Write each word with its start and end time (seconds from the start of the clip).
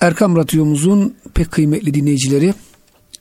Erkam 0.00 0.36
Radyomuzun 0.36 1.14
pek 1.34 1.50
kıymetli 1.50 1.94
dinleyicileri 1.94 2.54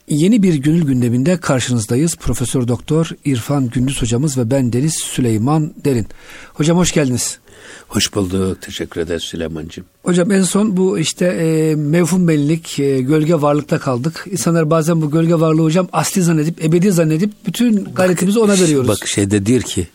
yeni 0.08 0.44
bir 0.44 0.54
gönül 0.54 0.84
gündeminde 0.84 1.38
karşınızdayız. 1.38 2.16
Profesör 2.16 2.68
Doktor 2.68 3.10
İrfan 3.26 3.70
Gündüz 3.70 4.02
hocamız 4.02 4.38
ve 4.38 4.52
ben 4.52 4.74
Deniz 4.74 4.94
Süleyman 4.94 5.74
Derin. 5.86 6.08
Hocam 6.54 6.78
hoş 6.78 6.92
geldiniz. 6.92 7.40
Hoş 7.88 8.16
bulduk. 8.16 8.62
Teşekkür 8.62 9.02
ederiz 9.02 9.24
Süleyman'cığım. 9.24 9.86
Hocam 10.04 10.32
en 10.32 10.44
son 10.44 10.78
bu 10.78 11.00
işte 11.00 11.26
e, 11.26 11.76
mevhum 11.76 12.28
bellik, 12.28 12.80
e, 12.80 13.02
gölge 13.02 13.34
varlıkta 13.34 13.80
kaldık. 13.80 14.26
İnsanlar 14.32 14.70
bazen 14.70 15.02
bu 15.02 15.12
gölge 15.12 15.36
varlığı 15.36 15.64
hocam 15.64 15.88
asli 15.94 16.22
zannedip, 16.22 16.64
ebedi 16.66 16.92
zannedip 16.92 17.32
bütün 17.46 17.86
gayretimizi 17.86 18.40
ona 18.40 18.54
veriyoruz. 18.54 18.88
Bak 18.88 19.08
şeyde 19.08 19.46
diyor 19.46 19.62
ki 19.62 19.88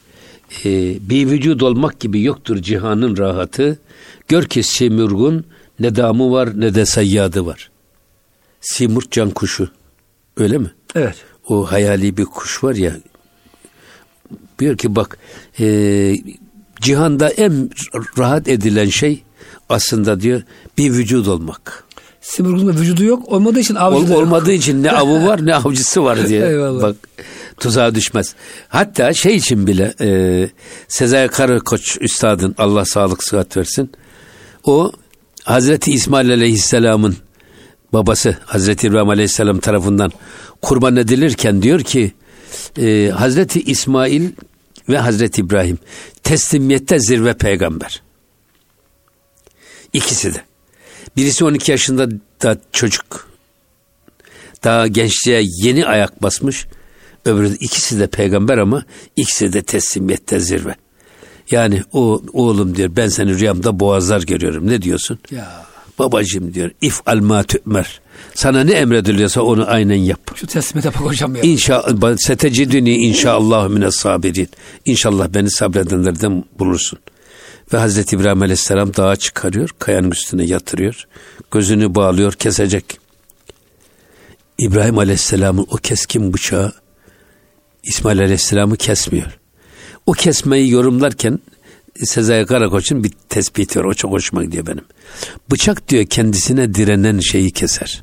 e, 0.64 0.70
bir 1.08 1.30
vücut 1.30 1.62
olmak 1.62 2.00
gibi 2.00 2.22
yoktur 2.22 2.56
cihanın 2.56 3.16
rahatı. 3.16 3.78
Gör 4.28 4.44
ki 4.44 4.62
simurgun 4.62 5.44
ne 5.80 5.96
damı 5.96 6.32
var 6.32 6.60
ne 6.60 6.74
de 6.74 6.86
sayyadı 6.86 7.46
var. 7.46 7.70
Simurt 8.60 9.10
can 9.10 9.30
kuşu. 9.30 9.68
Öyle 10.36 10.58
mi? 10.58 10.70
Evet. 10.94 11.16
O 11.48 11.72
hayali 11.72 12.16
bir 12.16 12.24
kuş 12.24 12.64
var 12.64 12.74
ya. 12.74 12.96
Diyor 14.58 14.76
ki 14.76 14.96
bak 14.96 15.18
e, 15.60 16.16
cihanda 16.80 17.28
en 17.28 17.70
rahat 18.18 18.48
edilen 18.48 18.88
şey 18.88 19.22
aslında 19.68 20.20
diyor 20.20 20.42
bir 20.78 20.92
vücut 20.92 21.28
olmak. 21.28 21.84
Simurguz'un 22.20 22.68
da 22.68 22.72
vücudu 22.80 23.04
yok. 23.04 23.28
Olmadığı 23.28 23.60
için 23.60 23.74
avcı 23.74 24.14
Ol, 24.14 24.18
Olmadığı 24.18 24.52
için 24.52 24.82
ne 24.82 24.90
avı 24.90 25.26
var 25.26 25.46
ne 25.46 25.54
avcısı 25.54 26.04
var 26.04 26.28
diye. 26.28 26.46
Eyvallah. 26.48 26.82
Bak 26.82 26.96
tuzağa 27.60 27.94
düşmez. 27.94 28.34
Hatta 28.68 29.12
şey 29.12 29.36
için 29.36 29.66
bile 29.66 29.94
e, 30.00 30.48
Sezai 30.88 31.28
Karakoç 31.28 31.98
Üstad'ın 32.00 32.54
Allah 32.58 32.84
sağlık 32.84 33.24
sıhhat 33.24 33.56
versin. 33.56 33.92
O 34.64 34.92
Hazreti 35.44 35.92
İsmail 35.92 36.30
Aleyhisselam'ın 36.30 37.16
babası 37.92 38.36
Hazreti 38.44 38.86
İbrahim 38.86 39.08
Aleyhisselam 39.08 39.58
tarafından 39.60 40.12
kurban 40.62 40.96
edilirken 40.96 41.62
diyor 41.62 41.80
ki 41.80 42.12
e, 42.78 43.10
Hazreti 43.14 43.62
İsmail 43.62 44.30
ve 44.88 44.98
Hazreti 44.98 45.40
İbrahim 45.40 45.78
teslimiyette 46.22 46.98
zirve 46.98 47.34
peygamber. 47.34 48.02
İkisi 49.92 50.34
de. 50.34 50.42
Birisi 51.16 51.44
12 51.44 51.70
yaşında 51.70 52.08
da 52.42 52.58
çocuk. 52.72 53.30
Daha 54.64 54.86
gençliğe 54.86 55.42
yeni 55.62 55.86
ayak 55.86 56.22
basmış. 56.22 56.66
Öbürü 57.24 57.54
ikisi 57.60 58.00
de 58.00 58.06
peygamber 58.06 58.58
ama 58.58 58.84
ikisi 59.16 59.52
de 59.52 59.62
teslimiyette 59.62 60.40
zirve. 60.40 60.76
Yani 61.50 61.82
o 61.92 62.22
oğlum 62.32 62.76
diyor 62.76 62.96
ben 62.96 63.08
seni 63.08 63.38
rüyamda 63.38 63.80
boğazlar 63.80 64.22
görüyorum. 64.22 64.68
Ne 64.68 64.82
diyorsun? 64.82 65.18
Ya. 65.30 65.64
Babacım 65.98 66.54
diyor 66.54 66.70
if 66.80 67.00
alma 67.06 67.42
tü'mer. 67.42 68.00
Sana 68.34 68.64
ne 68.64 68.72
emrediliyorsa 68.72 69.42
onu 69.42 69.64
aynen 69.68 69.96
yap. 69.96 70.20
Şu 70.34 70.46
teslimiyete 70.46 70.88
bak 70.88 71.00
hocam 71.00 71.36
ya. 71.36 71.42
İnşallah 71.42 72.16
setecidini 72.18 72.96
inşallah 72.96 73.68
mine 73.68 73.90
sabirin. 73.90 74.48
İnşallah 74.84 75.28
beni 75.28 75.50
sabredenlerden 75.50 76.44
bulursun. 76.58 76.98
Ve 77.72 77.78
Hazreti 77.78 78.16
İbrahim 78.16 78.42
Aleyhisselam 78.42 78.94
dağa 78.94 79.16
çıkarıyor, 79.16 79.70
kayanın 79.78 80.10
üstüne 80.10 80.44
yatırıyor. 80.44 81.04
Gözünü 81.50 81.94
bağlıyor, 81.94 82.32
kesecek. 82.32 82.98
İbrahim 84.58 84.98
Aleyhisselam'ın 84.98 85.66
o 85.70 85.76
keskin 85.76 86.32
bıçağı 86.32 86.72
İsmail 87.82 88.18
Aleyhisselam'ı 88.18 88.76
kesmiyor. 88.76 89.38
O 90.06 90.12
kesmeyi 90.12 90.70
yorumlarken 90.70 91.38
Sezai 92.02 92.46
Karakoç'un 92.46 93.04
bir 93.04 93.12
tespiti 93.28 93.78
var. 93.78 93.84
O 93.84 93.94
çok 93.94 94.12
hoşuma 94.12 94.44
gidiyor 94.44 94.66
benim. 94.66 94.84
Bıçak 95.50 95.88
diyor 95.88 96.06
kendisine 96.06 96.74
direnen 96.74 97.20
şeyi 97.20 97.50
keser. 97.50 98.02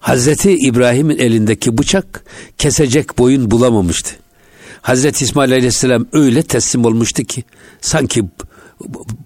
Hazreti 0.00 0.52
İbrahim'in 0.52 1.18
elindeki 1.18 1.78
bıçak 1.78 2.24
kesecek 2.58 3.18
boyun 3.18 3.50
bulamamıştı. 3.50 4.14
Hazreti 4.82 5.24
İsmail 5.24 5.52
Aleyhisselam 5.52 6.06
öyle 6.12 6.42
teslim 6.42 6.84
olmuştu 6.84 7.22
ki 7.22 7.44
sanki 7.80 8.24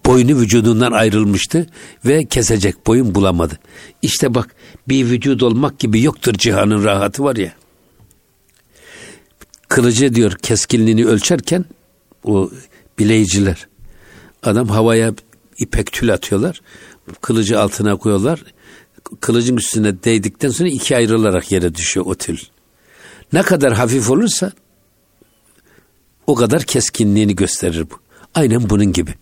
boynu 0.07 0.41
vücudundan 0.41 0.93
ayrılmıştı 0.93 1.67
ve 2.05 2.25
kesecek 2.25 2.87
boyun 2.87 3.15
bulamadı. 3.15 3.59
İşte 4.03 4.35
bak 4.35 4.55
bir 4.89 5.05
vücut 5.07 5.43
olmak 5.43 5.79
gibi 5.79 6.03
yoktur 6.03 6.35
cihanın 6.35 6.85
rahatı 6.85 7.25
var 7.25 7.37
ya. 7.37 7.53
Kılıcı 9.71 10.15
diyor 10.15 10.33
keskinliğini 10.33 11.07
ölçerken 11.07 11.65
o 12.25 12.51
bileyiciler 12.99 13.69
adam 14.43 14.69
havaya 14.69 15.15
ipek 15.59 15.93
tül 15.93 16.13
atıyorlar. 16.13 16.61
Kılıcı 17.21 17.61
altına 17.61 17.97
koyuyorlar. 17.97 18.45
Kılıcın 19.21 19.57
üstüne 19.57 20.05
değdikten 20.05 20.49
sonra 20.49 20.69
iki 20.69 20.97
ayrılarak 20.97 21.53
yere 21.53 21.75
düşüyor 21.75 22.07
o 22.07 22.15
tül. 22.15 22.39
Ne 23.33 23.43
kadar 23.43 23.73
hafif 23.73 24.11
olursa 24.11 24.53
o 26.27 26.35
kadar 26.35 26.63
keskinliğini 26.63 27.37
gösterir 27.37 27.87
bu. 27.91 27.95
Aynen 28.35 28.71
bunun 28.71 28.93
gibi. 28.93 29.15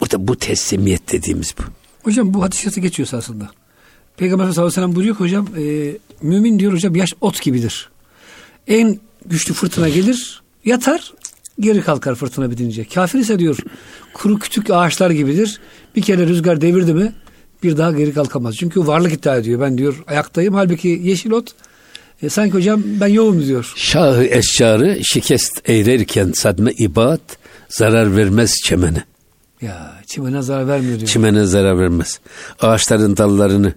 Burada 0.00 0.28
bu 0.28 0.36
teslimiyet 0.36 1.12
dediğimiz 1.12 1.54
bu. 1.58 1.62
Hocam 2.02 2.34
bu 2.34 2.42
hadis 2.42 2.60
şartı 2.60 2.80
geçiyorsa 2.80 3.16
aslında. 3.16 3.50
Peygamber 4.16 4.44
sallallahu 4.44 4.60
aleyhi 4.60 4.72
ve 4.72 4.74
sellem 4.74 4.94
buyuruyor 4.94 5.16
ki 5.16 5.24
hocam 5.24 5.48
e, 5.58 5.96
mümin 6.22 6.58
diyor 6.58 6.72
hocam 6.72 6.96
yaş 6.96 7.10
ot 7.20 7.42
gibidir. 7.42 7.90
En 8.66 9.00
güçlü 9.26 9.54
fırtına 9.54 9.88
gelir 9.88 10.42
yatar 10.64 11.12
geri 11.60 11.80
kalkar 11.80 12.14
fırtına 12.14 12.50
bitince. 12.50 12.84
Kafir 12.84 13.18
ise 13.18 13.38
diyor 13.38 13.58
kuru 14.14 14.38
kütük 14.38 14.70
ağaçlar 14.70 15.10
gibidir. 15.10 15.60
Bir 15.96 16.02
kere 16.02 16.26
rüzgar 16.26 16.60
devirdi 16.60 16.94
mi 16.94 17.12
bir 17.62 17.76
daha 17.76 17.92
geri 17.92 18.14
kalkamaz. 18.14 18.56
Çünkü 18.56 18.86
varlık 18.86 19.12
iddia 19.12 19.36
ediyor. 19.36 19.60
Ben 19.60 19.78
diyor 19.78 20.04
ayaktayım. 20.06 20.54
Halbuki 20.54 20.88
yeşil 21.02 21.30
ot 21.30 21.48
e, 22.22 22.28
sanki 22.28 22.54
hocam 22.54 22.82
ben 22.86 23.06
yoğum 23.06 23.46
diyor. 23.46 23.72
Şahı 23.76 24.24
eşcarı 24.24 25.00
şikest 25.02 25.68
eğrerken 25.68 26.32
sadme 26.34 26.72
ibat 26.78 27.20
zarar 27.68 28.16
vermez 28.16 28.54
çemene. 28.64 29.04
Ya 29.62 30.02
çimene 30.06 30.42
zarar 30.42 30.68
vermiyor 30.68 30.98
diyor. 30.98 31.08
Çimene 31.08 31.44
zarar 31.44 31.78
vermez. 31.78 32.20
Ağaçların 32.60 33.16
dallarını 33.16 33.74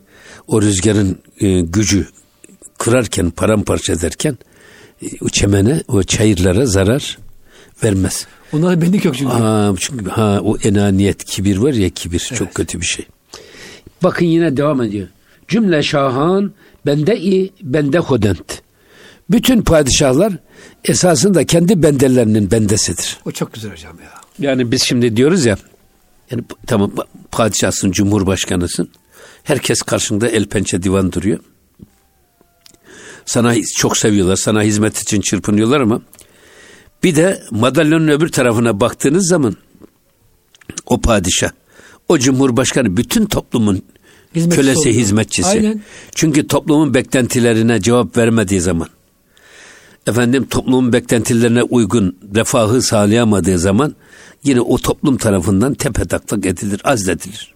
o 0.47 0.61
rüzgarın 0.61 1.17
e, 1.39 1.61
gücü 1.61 2.07
kırarken 2.77 3.29
paramparça 3.29 3.93
ederken 3.93 4.37
o 5.21 5.29
çemene 5.29 5.83
o 5.87 6.03
çayırlara 6.03 6.65
zarar 6.65 7.17
vermez. 7.83 8.27
Onlarda 8.53 8.81
benlik 8.81 9.05
yok 9.05 9.17
çünkü. 9.17 9.31
Ha, 9.31 9.73
çünkü 9.79 10.09
ha, 10.09 10.39
o 10.43 10.57
enaniyet 10.57 11.23
kibir 11.23 11.57
var 11.57 11.73
ya 11.73 11.89
kibir 11.89 12.27
evet. 12.29 12.39
çok 12.39 12.53
kötü 12.53 12.81
bir 12.81 12.85
şey. 12.85 13.05
Bakın 14.03 14.25
yine 14.25 14.57
devam 14.57 14.81
ediyor. 14.81 15.07
Cümle 15.47 15.83
şahan 15.83 16.51
bende 16.85 17.19
i 17.19 17.53
bende 17.61 17.99
hodent. 17.99 18.61
Bütün 19.31 19.61
padişahlar 19.61 20.33
esasında 20.85 21.45
kendi 21.45 21.83
bendelerinin 21.83 22.51
bendesidir. 22.51 23.17
O 23.25 23.31
çok 23.31 23.53
güzel 23.53 23.71
hocam 23.71 23.97
ya. 23.99 24.11
Yani 24.39 24.71
biz 24.71 24.83
şimdi 24.83 25.17
diyoruz 25.17 25.45
ya 25.45 25.57
yani 26.31 26.43
tamam 26.67 26.91
padişahsın, 27.31 27.91
cumhurbaşkanısın. 27.91 28.89
Herkes 29.43 29.81
karşında 29.81 30.29
el 30.29 30.45
pençe 30.45 30.83
divan 30.83 31.11
duruyor. 31.11 31.39
Sana 33.25 33.55
çok 33.77 33.97
seviyorlar, 33.97 34.35
sana 34.35 34.61
hizmet 34.61 35.01
için 35.01 35.21
çırpınıyorlar 35.21 35.81
ama 35.81 36.01
bir 37.03 37.15
de 37.15 37.43
madalyonun 37.51 38.07
öbür 38.07 38.29
tarafına 38.29 38.79
baktığınız 38.79 39.27
zaman 39.29 39.55
o 40.85 41.01
padişah, 41.01 41.49
o 42.09 42.17
cumhurbaşkanı 42.17 42.97
bütün 42.97 43.25
toplumun 43.25 43.81
Hizmetçisi 44.35 44.61
kölesi, 44.61 44.79
oldu. 44.79 44.99
hizmetçisi. 44.99 45.49
Aynen. 45.49 45.81
Çünkü 46.15 46.47
toplumun 46.47 46.93
beklentilerine 46.93 47.81
cevap 47.81 48.17
vermediği 48.17 48.61
zaman, 48.61 48.87
efendim 50.07 50.47
toplumun 50.49 50.93
beklentilerine 50.93 51.63
uygun 51.63 52.17
refahı 52.35 52.81
sağlayamadığı 52.81 53.59
zaman 53.59 53.95
yine 54.43 54.61
o 54.61 54.77
toplum 54.77 55.17
tarafından 55.17 55.73
tepe 55.73 56.05
taklak 56.05 56.45
edilir, 56.45 56.81
azledilir. 56.83 57.53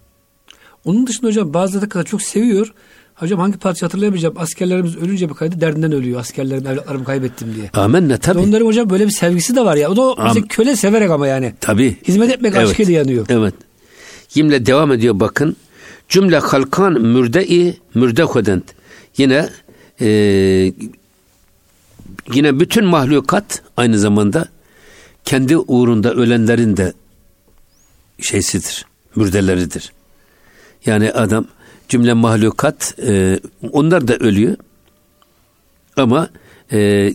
Onun 0.85 1.07
dışında 1.07 1.27
hocam 1.27 1.53
bazıları 1.53 1.85
da 1.85 1.89
kadar 1.89 2.05
çok 2.05 2.21
seviyor. 2.21 2.73
Hocam 3.17 3.39
hangi 3.39 3.57
parça 3.57 3.85
hatırlayamayacağım. 3.85 4.35
Askerlerimiz 4.37 4.97
ölünce 4.97 5.29
bir 5.29 5.33
kaydı 5.33 5.61
derdinden 5.61 5.91
ölüyor. 5.91 6.19
Askerlerim, 6.19 6.67
evlatlarımı 6.67 7.05
kaybettim 7.05 7.55
diye. 7.55 7.69
Amenna 7.73 8.17
tabii. 8.17 8.39
Onların 8.39 8.65
hocam 8.65 8.89
böyle 8.89 9.05
bir 9.05 9.11
sevgisi 9.11 9.55
de 9.55 9.65
var 9.65 9.75
ya. 9.75 9.89
O 9.89 9.95
da 9.95 10.01
Am- 10.01 10.47
köle 10.47 10.75
severek 10.75 11.11
ama 11.11 11.27
yani. 11.27 11.53
Tabii. 11.61 11.97
Hizmet 12.07 12.31
etmek 12.31 12.55
evet. 12.55 12.69
aşkıyla 12.69 12.93
yanıyor. 12.93 13.25
Evet. 13.29 13.53
Yimle 14.35 14.65
devam 14.65 14.91
ediyor 14.91 15.19
bakın. 15.19 15.55
Cümle 16.09 16.37
halkan 16.37 17.01
mürde-i 17.01 17.77
mürdekodent. 17.95 18.63
Yine 19.17 19.49
e, 20.01 20.07
yine 22.33 22.59
bütün 22.59 22.85
mahlukat 22.85 23.61
aynı 23.77 23.99
zamanda 23.99 24.47
kendi 25.25 25.57
uğrunda 25.57 26.13
ölenlerin 26.13 26.77
de 26.77 26.93
şeysidir, 28.21 28.85
mürdeleridir. 29.15 29.91
Yani 30.85 31.11
adam 31.11 31.47
cümle 31.89 32.13
mahlukat 32.13 32.95
e, 33.07 33.39
onlar 33.71 34.07
da 34.07 34.15
ölüyor 34.15 34.55
ama 35.97 36.29
e, 36.71 37.13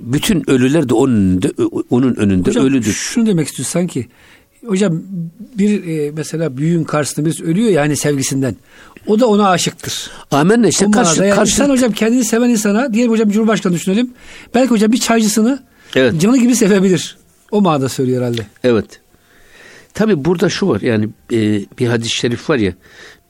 bütün 0.00 0.50
ölüler 0.50 0.88
de 0.88 0.94
onun 0.94 1.12
önünde, 1.12 1.52
onun 1.90 2.14
önünde 2.14 2.48
Hocam, 2.50 2.66
ölüdür. 2.66 2.92
Şunu 2.92 3.26
demek 3.26 3.48
istiyor 3.48 3.66
sanki 3.66 4.08
hocam 4.66 5.02
bir 5.58 5.86
e, 5.86 6.10
mesela 6.10 6.56
büyüğün 6.56 6.84
karşısında 6.84 7.26
birisi 7.26 7.44
ölüyor 7.44 7.68
ya 7.70 7.82
hani 7.82 7.96
sevgisinden. 7.96 8.56
O 9.06 9.20
da 9.20 9.26
ona 9.26 9.48
aşıktır. 9.48 10.10
Amenna 10.30 10.68
işte 10.68 10.86
O 10.86 10.90
karşı, 10.90 11.22
yani 11.22 11.34
karşı, 11.34 11.52
insan 11.52 11.70
hocam 11.70 11.92
kendini 11.92 12.24
seven 12.24 12.50
insana 12.50 12.92
diyelim 12.92 13.12
hocam 13.12 13.30
Cumhurbaşkanı 13.30 13.74
düşünelim. 13.74 14.10
Belki 14.54 14.70
hocam 14.70 14.92
bir 14.92 14.98
çaycısını 14.98 15.62
Evet. 15.94 16.20
canı 16.20 16.38
gibi 16.38 16.56
sevebilir. 16.56 17.18
O 17.50 17.60
manada 17.60 17.88
söylüyor 17.88 18.22
herhalde. 18.22 18.46
Evet. 18.64 19.00
Tabi 19.94 20.24
burada 20.24 20.48
şu 20.48 20.68
var 20.68 20.80
yani 20.80 21.08
e, 21.32 21.38
bir 21.78 21.86
hadis-i 21.86 22.10
şerif 22.10 22.50
var 22.50 22.56
ya 22.56 22.74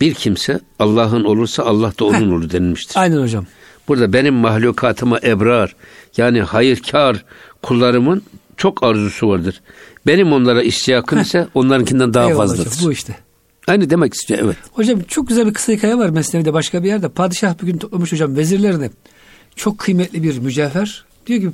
bir 0.00 0.14
kimse 0.14 0.60
Allah'ın 0.78 1.24
olursa 1.24 1.62
Allah 1.62 1.92
da 1.98 2.04
onun 2.04 2.30
olur 2.30 2.50
denilmiştir. 2.50 2.96
Aynen 2.96 3.22
hocam. 3.22 3.46
Burada 3.88 4.12
benim 4.12 4.34
mahlukatıma 4.34 5.18
ebrar 5.22 5.76
yani 6.16 6.42
hayırkar 6.42 7.24
kullarımın 7.62 8.22
çok 8.56 8.82
arzusu 8.82 9.28
vardır. 9.28 9.60
Benim 10.06 10.32
onlara 10.32 10.62
istiyakım 10.62 11.20
ise 11.20 11.48
onlarınkinden 11.54 12.14
daha 12.14 12.28
Eyvallah 12.28 12.38
fazladır. 12.38 12.70
hocam, 12.70 12.86
bu 12.86 12.92
işte. 12.92 13.16
Aynı 13.66 13.90
demek 13.90 14.14
istiyor 14.14 14.40
evet. 14.44 14.56
Hocam 14.72 15.00
çok 15.08 15.28
güzel 15.28 15.46
bir 15.46 15.54
kısa 15.54 15.72
hikaye 15.72 15.98
var 15.98 16.08
Mesnevi'de 16.08 16.52
başka 16.52 16.82
bir 16.82 16.88
yerde. 16.88 17.08
Padişah 17.08 17.62
bir 17.62 17.66
gün 17.66 17.78
toplamış 17.78 18.12
hocam 18.12 18.36
vezirlerini. 18.36 18.90
Çok 19.56 19.78
kıymetli 19.78 20.22
bir 20.22 20.38
mücevher. 20.38 21.04
Diyor 21.26 21.40
ki 21.40 21.52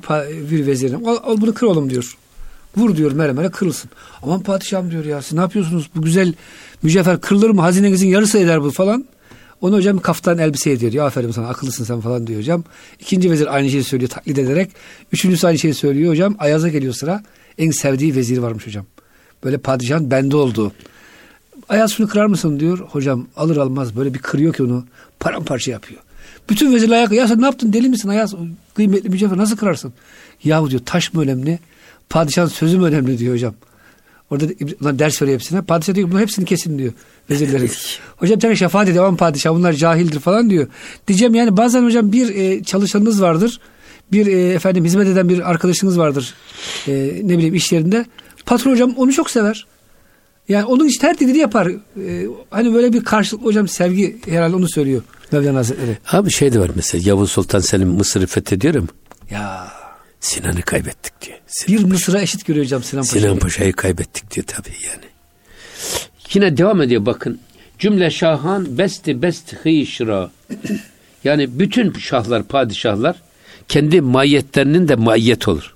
bir 0.51 0.67
vezirine 0.67 1.09
al, 1.09 1.17
al 1.23 1.41
bunu 1.41 1.53
kır 1.53 1.67
oğlum 1.67 1.89
diyor. 1.89 2.17
Vur 2.77 2.95
diyor 2.95 3.11
mermere 3.11 3.49
kırılsın. 3.49 3.89
Aman 4.23 4.39
padişahım 4.39 4.91
diyor 4.91 5.05
ya 5.05 5.21
siz 5.21 5.33
ne 5.33 5.39
yapıyorsunuz 5.39 5.89
bu 5.95 6.01
güzel 6.01 6.33
mücevher 6.83 7.21
kırılır 7.21 7.49
mı 7.49 7.61
hazinenizin 7.61 8.07
yarısı 8.07 8.37
eder 8.37 8.63
bu 8.63 8.71
falan. 8.71 9.05
Onu 9.61 9.75
hocam 9.75 9.99
kaftan 9.99 10.37
elbise 10.37 10.71
ediyor. 10.71 10.93
Ya 10.93 11.05
aferin 11.05 11.31
sana 11.31 11.47
akıllısın 11.47 11.83
sen 11.83 12.01
falan 12.01 12.27
diyor 12.27 12.39
hocam. 12.39 12.63
İkinci 12.99 13.31
vezir 13.31 13.55
aynı 13.55 13.69
şeyi 13.69 13.83
söylüyor 13.83 14.09
taklit 14.09 14.39
ederek. 14.39 14.71
Üçüncüsü 15.11 15.47
aynı 15.47 15.59
şeyi 15.59 15.73
söylüyor 15.73 16.11
hocam. 16.11 16.35
Ayaz'a 16.39 16.69
geliyor 16.69 16.93
sıra. 16.93 17.23
En 17.57 17.71
sevdiği 17.71 18.15
vezir 18.15 18.37
varmış 18.37 18.67
hocam. 18.67 18.85
Böyle 19.43 19.57
padişahın 19.57 20.11
bende 20.11 20.35
olduğu. 20.35 20.71
Ayaz 21.69 21.91
şunu 21.91 22.07
kırar 22.07 22.25
mısın 22.25 22.59
diyor. 22.59 22.79
Hocam 22.79 23.27
alır 23.35 23.57
almaz 23.57 23.95
böyle 23.95 24.13
bir 24.13 24.19
kırıyor 24.19 24.53
ki 24.53 24.63
onu 24.63 24.85
paramparça 25.19 25.71
yapıyor. 25.71 26.01
Bütün 26.49 26.73
vezirler 26.73 26.95
ayak 26.97 27.11
ya 27.11 27.27
sen 27.27 27.41
ne 27.41 27.45
yaptın 27.45 27.73
deli 27.73 27.89
misin 27.89 28.09
Ayaz 28.09 28.35
kıymetli 28.75 29.09
mücevher 29.09 29.37
nasıl 29.37 29.57
kırarsın? 29.57 29.93
Yahu 30.43 30.69
diyor 30.69 30.81
taş 30.85 31.13
mı 31.13 31.21
önemli 31.21 31.59
padişahın 32.09 32.47
sözü 32.47 32.77
mü 32.77 32.85
önemli 32.85 33.17
diyor 33.17 33.33
hocam. 33.33 33.53
Orada 34.31 34.45
bunlar 34.79 34.99
ders 34.99 35.21
veriyor 35.21 35.39
hepsine. 35.39 35.61
Padişah 35.61 35.95
diyor 35.95 36.07
bunların 36.07 36.21
hepsini 36.21 36.45
kesin 36.45 36.79
diyor 36.79 36.93
vezirlerin. 37.29 37.71
hocam 38.17 38.39
tabii 38.39 38.55
şefaat 38.55 38.89
ediyor 38.89 39.05
aman 39.05 39.17
padişah 39.17 39.51
bunlar 39.51 39.73
cahildir 39.73 40.19
falan 40.19 40.49
diyor. 40.49 40.67
Diyeceğim 41.07 41.35
yani 41.35 41.57
bazen 41.57 41.83
hocam 41.83 42.11
bir 42.11 42.35
e, 42.35 42.63
çalışanınız 42.63 43.21
vardır. 43.21 43.59
Bir 44.11 44.27
e, 44.27 44.53
efendim 44.53 44.85
hizmet 44.85 45.07
eden 45.07 45.29
bir 45.29 45.49
arkadaşınız 45.49 45.99
vardır. 45.99 46.33
E, 46.87 46.91
ne 47.23 47.37
bileyim 47.37 47.55
iş 47.55 47.71
yerinde. 47.71 48.05
Patron 48.45 48.71
hocam 48.71 48.93
onu 48.97 49.13
çok 49.13 49.29
sever. 49.29 49.65
Yani 50.49 50.65
onun 50.65 50.85
işte 50.87 51.07
her 51.07 51.15
dediğini 51.15 51.37
yapar. 51.37 51.67
Ee, 51.67 52.25
hani 52.49 52.73
böyle 52.73 52.93
bir 52.93 53.03
karşılık 53.03 53.45
hocam 53.45 53.67
sevgi 53.67 54.17
herhalde 54.25 54.55
onu 54.55 54.69
söylüyor 54.69 55.01
Mevlana 55.31 55.57
Hazretleri. 55.57 55.97
Abi 56.11 56.31
şey 56.31 56.53
de 56.53 56.59
var 56.59 56.69
mesela 56.75 57.03
Yavuz 57.05 57.31
Sultan 57.31 57.59
Selim 57.59 57.89
Mısır'ı 57.89 58.27
fethediyor 58.27 58.75
ama 58.75 58.87
Ya 59.31 59.67
Sinan'ı 60.19 60.61
kaybettik 60.61 61.21
diyor. 61.21 61.37
Sinan, 61.47 61.83
bir 61.83 61.91
Mısır'a 61.91 62.21
eşit 62.21 62.45
görüyor 62.45 62.65
hocam 62.65 62.83
Sinan 62.83 63.03
Paşa. 63.03 63.19
Sinan 63.19 63.39
Paşa'yı 63.39 63.73
kaybettik 63.73 64.35
diyor 64.35 64.45
tabii 64.47 64.75
yani. 64.85 65.05
Yine 66.33 66.57
devam 66.57 66.81
ediyor 66.81 67.05
bakın. 67.05 67.39
Cümle 67.79 68.11
şahan 68.11 68.77
besti 68.77 69.21
best 69.21 69.53
hıyşra. 69.63 70.31
Yani 71.23 71.59
bütün 71.59 71.93
şahlar, 71.93 72.43
padişahlar 72.43 73.15
kendi 73.67 74.01
mahiyetlerinin 74.01 74.87
de 74.87 74.95
mahiyet 74.95 75.47
olur. 75.47 75.73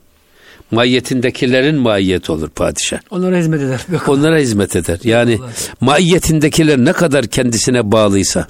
Mahiyetindekilerin 0.71 1.75
mahiyet 1.75 2.29
olur 2.29 2.49
padişah. 2.49 2.99
Onlara 3.09 3.37
hizmet 3.37 3.61
eder. 3.61 3.81
Yok. 3.91 4.03
Onlara 4.09 4.37
hizmet 4.37 4.75
eder. 4.75 4.99
Yani 5.03 5.39
maiyetindekiler 5.81 6.77
ne 6.77 6.93
kadar 6.93 7.27
kendisine 7.27 7.91
bağlıysa, 7.91 8.47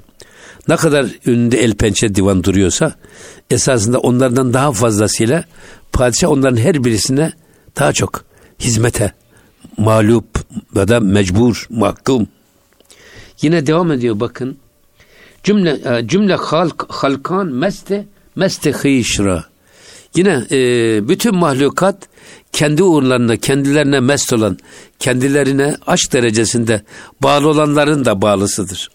ne 0.67 0.75
kadar 0.75 1.05
önünde 1.25 1.63
el 1.63 1.75
pençe 1.75 2.15
divan 2.15 2.43
duruyorsa, 2.43 2.95
esasında 3.49 3.99
onlardan 3.99 4.53
daha 4.53 4.71
fazlasıyla 4.71 5.43
padişah 5.93 6.29
onların 6.29 6.57
her 6.57 6.83
birisine 6.83 7.33
daha 7.79 7.93
çok 7.93 8.25
hizmete 8.59 9.13
mağlup 9.77 10.25
ya 10.75 10.87
da 10.87 10.99
mecbur, 10.99 11.67
mahkum. 11.69 12.27
Yine 13.41 13.67
devam 13.67 13.91
ediyor 13.91 14.19
bakın. 14.19 14.57
Cümle 15.43 15.79
e, 15.85 16.07
cümle 16.07 16.35
halk 16.35 16.85
halkan 16.89 17.47
meste 17.47 18.05
meste 18.35 18.71
hıyşra. 18.71 19.45
Yine 20.15 20.43
e, 20.51 20.57
bütün 21.07 21.35
mahlukat 21.35 21.97
kendi 22.51 22.83
uğurlarına, 22.83 23.37
kendilerine 23.37 23.99
mest 23.99 24.33
olan, 24.33 24.57
kendilerine 24.99 25.75
aşk 25.87 26.13
derecesinde 26.13 26.81
bağlı 27.23 27.49
olanların 27.49 28.05
da 28.05 28.21
bağlısıdır. 28.21 28.89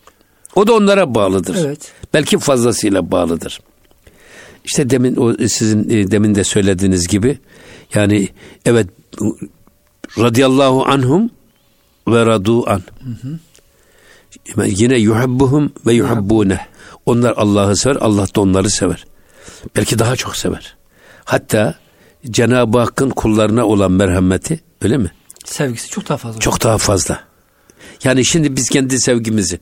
O 0.54 0.66
da 0.66 0.74
onlara 0.74 1.14
bağlıdır. 1.14 1.56
Evet. 1.66 1.92
Belki 2.14 2.38
fazlasıyla 2.38 3.10
bağlıdır. 3.10 3.60
İşte 4.66 4.90
demin 4.90 5.16
o 5.16 5.48
sizin 5.48 5.90
e, 5.90 6.10
demin 6.10 6.34
de 6.34 6.44
söylediğiniz 6.44 7.08
gibi 7.08 7.38
yani 7.94 8.28
evet 8.64 8.86
radıyallahu 10.18 10.84
anhum 10.84 11.30
ve 12.08 12.26
radu 12.26 12.70
an. 12.70 12.82
Yine 14.66 14.96
yuhibbuhum 14.96 15.72
ve 15.86 15.94
yuhibbune. 15.94 16.66
Onlar 17.06 17.34
Allah'ı 17.36 17.76
sever, 17.76 17.96
Allah 17.96 18.26
da 18.36 18.40
onları 18.40 18.70
sever. 18.70 19.06
Belki 19.76 19.98
daha 19.98 20.16
çok 20.16 20.36
sever. 20.36 20.76
Hatta 21.24 21.74
Cenab-ı 22.30 22.78
Hakk'ın 22.78 23.10
kullarına 23.10 23.66
olan 23.66 23.92
merhameti 23.92 24.60
öyle 24.82 24.96
mi? 24.96 25.10
Sevgisi 25.44 25.90
çok 25.90 26.08
daha 26.08 26.18
fazla. 26.18 26.40
Çok 26.40 26.62
daha 26.62 26.78
fazla. 26.78 27.20
Yani 28.04 28.24
şimdi 28.24 28.56
biz 28.56 28.68
kendi 28.68 29.00
sevgimizi 29.00 29.60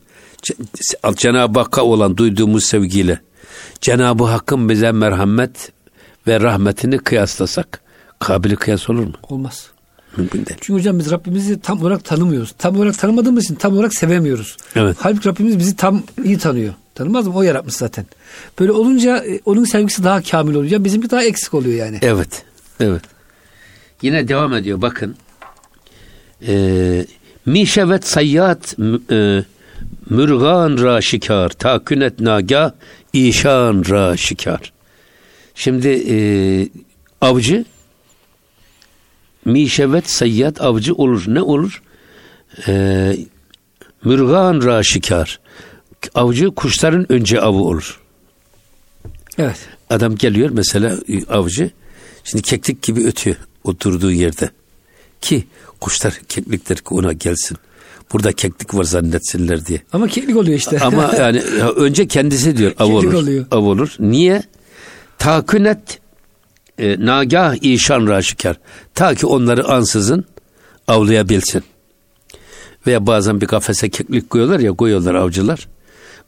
Cenab-ı 1.15 1.59
Hakk'a 1.59 1.81
olan 1.81 2.17
duyduğumuz 2.17 2.65
sevgiyle 2.65 3.19
Cenab-ı 3.81 4.23
Hakk'ın 4.23 4.69
bize 4.69 4.91
merhamet 4.91 5.71
ve 6.27 6.39
rahmetini 6.39 6.97
kıyaslasak 6.97 7.81
kabili 8.19 8.55
kıyas 8.55 8.89
olur 8.89 9.03
mu? 9.03 9.13
Olmaz. 9.29 9.67
Mümkün 10.17 10.45
değil. 10.45 10.57
Çünkü 10.61 10.79
hocam 10.79 10.99
biz 10.99 11.11
Rabbimizi 11.11 11.61
tam 11.61 11.81
olarak 11.81 12.05
tanımıyoruz. 12.05 12.55
Tam 12.57 12.77
olarak 12.77 12.97
tanımadığımız 12.99 13.43
için 13.43 13.55
tam 13.55 13.73
olarak 13.73 13.93
sevemiyoruz. 13.93 14.57
Evet. 14.75 14.97
Halbuki 14.99 15.29
Rabbimiz 15.29 15.59
bizi 15.59 15.75
tam 15.75 16.03
iyi 16.23 16.37
tanıyor. 16.37 16.73
Tanımaz 16.95 17.27
mı? 17.27 17.35
O 17.35 17.41
yaratmış 17.41 17.75
zaten. 17.75 18.05
Böyle 18.59 18.71
olunca 18.71 19.17
e, 19.17 19.39
onun 19.45 19.63
sevgisi 19.63 20.03
daha 20.03 20.21
kamil 20.21 20.55
olunca 20.55 20.83
bizimki 20.83 21.09
daha 21.09 21.23
eksik 21.23 21.53
oluyor 21.53 21.85
yani. 21.85 21.99
Evet. 22.01 22.43
Evet. 22.79 23.01
Yine 24.01 24.27
devam 24.27 24.53
ediyor 24.53 24.81
bakın. 24.81 25.15
Ee, 26.47 27.05
Mişevet 27.45 28.07
sayyat 28.07 28.75
e, 29.11 29.43
mürgan 30.09 30.83
ra 30.83 31.01
şikar 31.01 31.49
takünet 31.49 32.19
naga 32.19 32.75
işan 33.15 33.83
ra 33.89 34.17
şikar. 34.17 34.73
Şimdi 35.55 36.03
e, 36.09 36.17
avcı 37.21 37.65
mişevet 39.45 40.09
sayyat 40.09 40.61
avcı 40.61 40.93
olur. 40.93 41.23
Ne 41.27 41.41
olur? 41.41 41.81
Ee, 42.67 43.17
mürgan 44.03 44.63
ra 44.63 44.83
şikar. 44.83 45.39
Avcı 46.15 46.51
kuşların 46.51 47.11
önce 47.11 47.41
avı 47.41 47.57
olur. 47.57 48.01
Evet. 49.37 49.57
Adam 49.89 50.15
geliyor 50.15 50.49
mesela 50.53 50.97
e, 51.09 51.25
avcı. 51.25 51.71
Şimdi 52.23 52.41
keklik 52.41 52.81
gibi 52.81 53.05
ötüyor 53.05 53.35
oturduğu 53.63 54.11
yerde. 54.11 54.49
Ki 55.21 55.47
kuşlar 55.81 56.13
keklikler 56.29 56.77
ki 56.77 56.85
ona 56.89 57.13
gelsin. 57.13 57.57
Burada 58.13 58.31
keklik 58.31 58.75
var 58.75 58.83
zannetsinler 58.83 59.65
diye. 59.65 59.81
Ama 59.93 60.07
keklik 60.07 60.37
oluyor 60.37 60.57
işte. 60.57 60.79
Ama 60.79 61.11
yani 61.19 61.43
ya 61.59 61.69
önce 61.69 62.07
kendisi 62.07 62.57
diyor 62.57 62.73
av 62.79 62.91
olur. 62.91 63.13
oluyor. 63.13 63.45
Av 63.51 63.63
olur. 63.63 63.95
Niye? 63.99 64.43
Takünet 65.17 65.99
e, 66.77 67.05
nagah 67.05 67.55
işan 67.61 68.07
raşikar. 68.07 68.59
Ta 68.93 69.15
ki 69.15 69.25
onları 69.25 69.67
ansızın 69.67 70.25
avlayabilsin. 70.87 71.63
Veya 72.87 73.07
bazen 73.07 73.41
bir 73.41 73.45
kafese 73.45 73.89
keklik 73.89 74.29
koyuyorlar 74.29 74.59
ya 74.59 74.73
koyuyorlar 74.73 75.15
avcılar. 75.15 75.67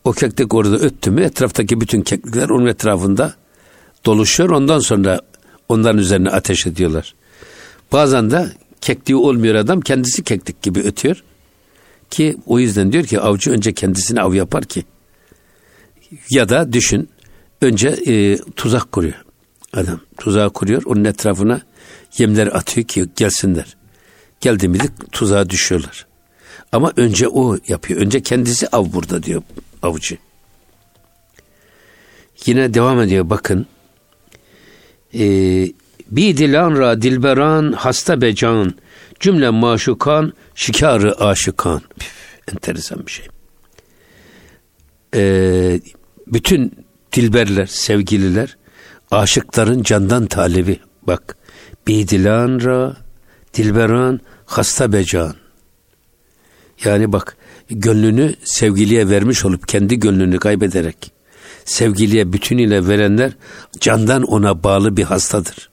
O 0.04 0.12
keklik 0.12 0.54
orada 0.54 0.76
öttü 0.76 1.12
mü 1.12 1.22
etraftaki 1.22 1.82
bütün 1.82 2.02
keklikler 2.02 2.50
onun 2.50 2.66
etrafında 2.66 3.34
doluşuyor. 4.06 4.50
Ondan 4.50 4.80
sonra 4.80 5.22
onların 5.70 5.98
üzerine 5.98 6.30
ateş 6.30 6.68
ediyorlar. 6.68 7.16
Bazen 7.92 8.32
de 8.32 8.52
kekliği 8.82 9.16
olmuyor 9.16 9.56
adam 9.56 9.82
kendisi 9.82 10.24
keklik 10.24 10.62
gibi 10.62 10.80
ötüyor. 10.80 11.24
Ki 12.10 12.38
o 12.46 12.60
yüzden 12.60 12.92
diyor 12.92 13.04
ki 13.04 13.20
avcı 13.20 13.52
önce 13.52 13.74
kendisine 13.74 14.22
av 14.22 14.34
yapar 14.34 14.64
ki. 14.64 14.86
Ya 16.30 16.50
da 16.50 16.74
düşün 16.74 17.10
önce 17.62 17.88
e, 17.88 18.38
tuzak 18.38 18.92
kuruyor 18.92 19.26
adam. 19.74 20.00
Tuzağı 20.18 20.54
kuruyor 20.54 20.82
onun 20.86 21.04
etrafına 21.04 21.62
yemler 22.18 22.48
atıyor 22.48 22.88
ki 22.88 23.06
gelsinler. 23.16 23.78
Geldi 24.42 24.68
mi 24.68 24.80
de 24.80 24.84
tuzağa 25.12 25.50
düşüyorlar. 25.50 26.08
Ama 26.72 26.94
önce 26.98 27.28
o 27.28 27.58
yapıyor. 27.68 28.02
Önce 28.02 28.22
kendisi 28.22 28.68
av 28.68 28.94
burada 28.94 29.24
diyor 29.24 29.42
avcı. 29.82 30.18
Yine 32.46 32.74
devam 32.74 33.02
ediyor 33.02 33.30
bakın. 33.30 33.66
Ee, 35.14 35.72
bir 36.12 36.38
dilan 36.38 36.78
ra 36.78 37.02
dilberan 37.02 37.72
hasta 37.72 38.22
becan 38.22 38.74
Cümle 39.20 39.50
maşukan, 39.50 40.34
şikarı 40.56 41.22
aşıkan. 41.22 41.82
Enteresan 42.52 43.06
bir 43.06 43.12
şey. 43.12 43.28
Ee, 45.16 45.82
bütün 46.28 46.74
dilberler, 47.14 47.66
sevgililer, 47.66 48.58
aşıkların 49.12 49.84
candan 49.84 50.26
talebi. 50.26 50.80
Bak, 51.04 51.38
bidilan 51.88 52.62
ra, 52.64 52.98
dilberan, 53.54 54.20
hasta 54.46 54.94
becan. 54.94 55.36
Yani 56.84 57.14
bak, 57.14 57.38
gönlünü 57.70 58.36
sevgiliye 58.44 59.10
vermiş 59.10 59.46
olup 59.46 59.68
kendi 59.68 60.00
gönlünü 60.00 60.40
kaybederek 60.40 61.12
sevgiliye 61.66 62.34
bütünüyle 62.34 62.88
verenler 62.88 63.32
candan 63.80 64.24
ona 64.24 64.64
bağlı 64.64 64.98
bir 64.98 65.04
hastadır. 65.04 65.70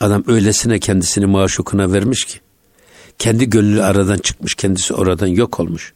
Adam 0.00 0.24
öylesine 0.26 0.78
kendisini 0.78 1.26
maşukuna 1.26 1.92
vermiş 1.92 2.24
ki 2.24 2.40
kendi 3.18 3.50
gönlü 3.50 3.82
aradan 3.82 4.18
çıkmış 4.18 4.54
kendisi 4.54 4.94
oradan 4.94 5.26
yok 5.26 5.60
olmuş. 5.60 5.92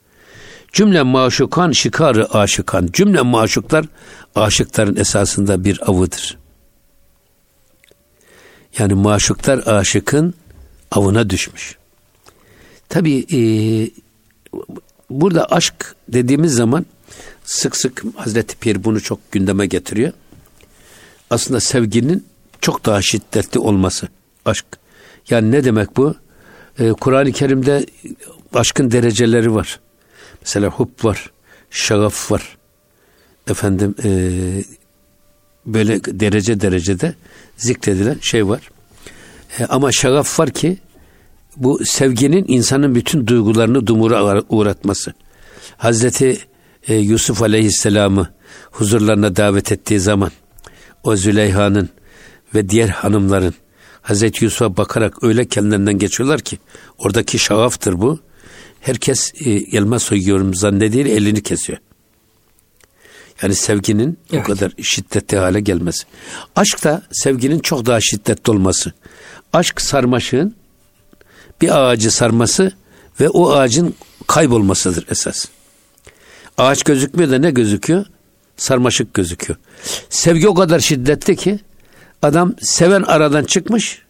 Cümle 0.72 1.02
maşukan 1.02 1.72
şikarı 1.72 2.34
aşıkan. 2.34 2.88
Cümle 2.92 3.22
maşuklar 3.22 3.84
aşıkların 4.34 4.96
esasında 4.96 5.64
bir 5.64 5.90
avıdır. 5.90 6.38
Yani 8.78 8.94
maşuklar 8.94 9.58
aşıkın 9.66 10.34
avına 10.90 11.30
düşmüş. 11.30 11.76
Tabi 12.88 13.26
e, 13.32 13.38
burada 15.10 15.44
aşk 15.44 15.96
dediğimiz 16.08 16.54
zaman 16.54 16.86
sık 17.44 17.76
sık 17.76 18.02
Hazreti 18.16 18.56
Pir 18.56 18.84
bunu 18.84 19.00
çok 19.00 19.32
gündeme 19.32 19.66
getiriyor. 19.66 20.12
Aslında 21.30 21.60
sevginin 21.60 22.26
çok 22.64 22.86
daha 22.86 23.02
şiddetli 23.02 23.60
olması 23.60 24.08
aşk. 24.44 24.66
Yani 25.30 25.50
ne 25.50 25.64
demek 25.64 25.96
bu? 25.96 26.14
Ee, 26.78 26.92
Kur'an-ı 26.92 27.32
Kerim'de 27.32 27.86
aşkın 28.54 28.90
dereceleri 28.90 29.54
var. 29.54 29.80
Mesela 30.40 30.70
hub 30.70 31.04
var, 31.04 31.30
şagaf 31.70 32.32
var. 32.32 32.56
Efendim 33.50 33.94
e, 34.04 34.10
böyle 35.66 36.04
derece 36.04 36.60
derecede 36.60 37.14
zikredilen 37.56 38.18
şey 38.20 38.48
var. 38.48 38.70
E, 39.58 39.64
ama 39.64 39.92
şagaf 39.92 40.40
var 40.40 40.50
ki 40.50 40.78
bu 41.56 41.80
sevginin 41.84 42.44
insanın 42.48 42.94
bütün 42.94 43.26
duygularını 43.26 43.86
dumura 43.86 44.42
uğratması. 44.48 45.14
Hazreti 45.76 46.38
e, 46.88 46.94
Yusuf 46.94 47.42
Aleyhisselam'ı 47.42 48.28
huzurlarına 48.70 49.36
davet 49.36 49.72
ettiği 49.72 50.00
zaman 50.00 50.30
o 51.02 51.16
Züleyha'nın 51.16 51.88
ve 52.54 52.68
diğer 52.68 52.88
hanımların 52.88 53.54
Hazreti 54.02 54.44
Yusuf'a 54.44 54.76
bakarak 54.76 55.24
öyle 55.24 55.48
kendilerinden 55.48 55.98
geçiyorlar 55.98 56.40
ki 56.40 56.58
oradaki 56.98 57.38
şagaftır 57.38 58.00
bu. 58.00 58.18
Herkes 58.80 59.32
e, 59.40 59.50
elma 59.50 59.98
soyuyorum 59.98 60.54
zannediyor 60.54 61.06
elini 61.06 61.42
kesiyor. 61.42 61.78
Yani 63.42 63.54
sevginin 63.54 64.18
evet. 64.32 64.42
o 64.42 64.46
kadar 64.46 64.72
şiddetli 64.82 65.38
hale 65.38 65.60
gelmesi. 65.60 66.04
Aşk 66.56 66.84
da 66.84 67.02
sevginin 67.12 67.58
çok 67.58 67.86
daha 67.86 68.00
şiddetli 68.00 68.50
olması. 68.50 68.92
Aşk 69.52 69.80
sarmaşığın 69.80 70.54
bir 71.60 71.78
ağacı 71.78 72.10
sarması 72.10 72.72
ve 73.20 73.28
o 73.28 73.52
ağacın 73.52 73.94
kaybolmasıdır 74.26 75.06
esas. 75.10 75.44
Ağaç 76.58 76.82
gözükmüyor 76.82 77.30
da 77.30 77.38
ne 77.38 77.50
gözüküyor? 77.50 78.06
Sarmaşık 78.56 79.14
gözüküyor. 79.14 79.58
Sevgi 80.10 80.48
o 80.48 80.54
kadar 80.54 80.80
şiddetli 80.80 81.36
ki 81.36 81.60
adam 82.24 82.54
seven 82.60 83.02
aradan 83.02 83.44
çıkmış 83.44 84.02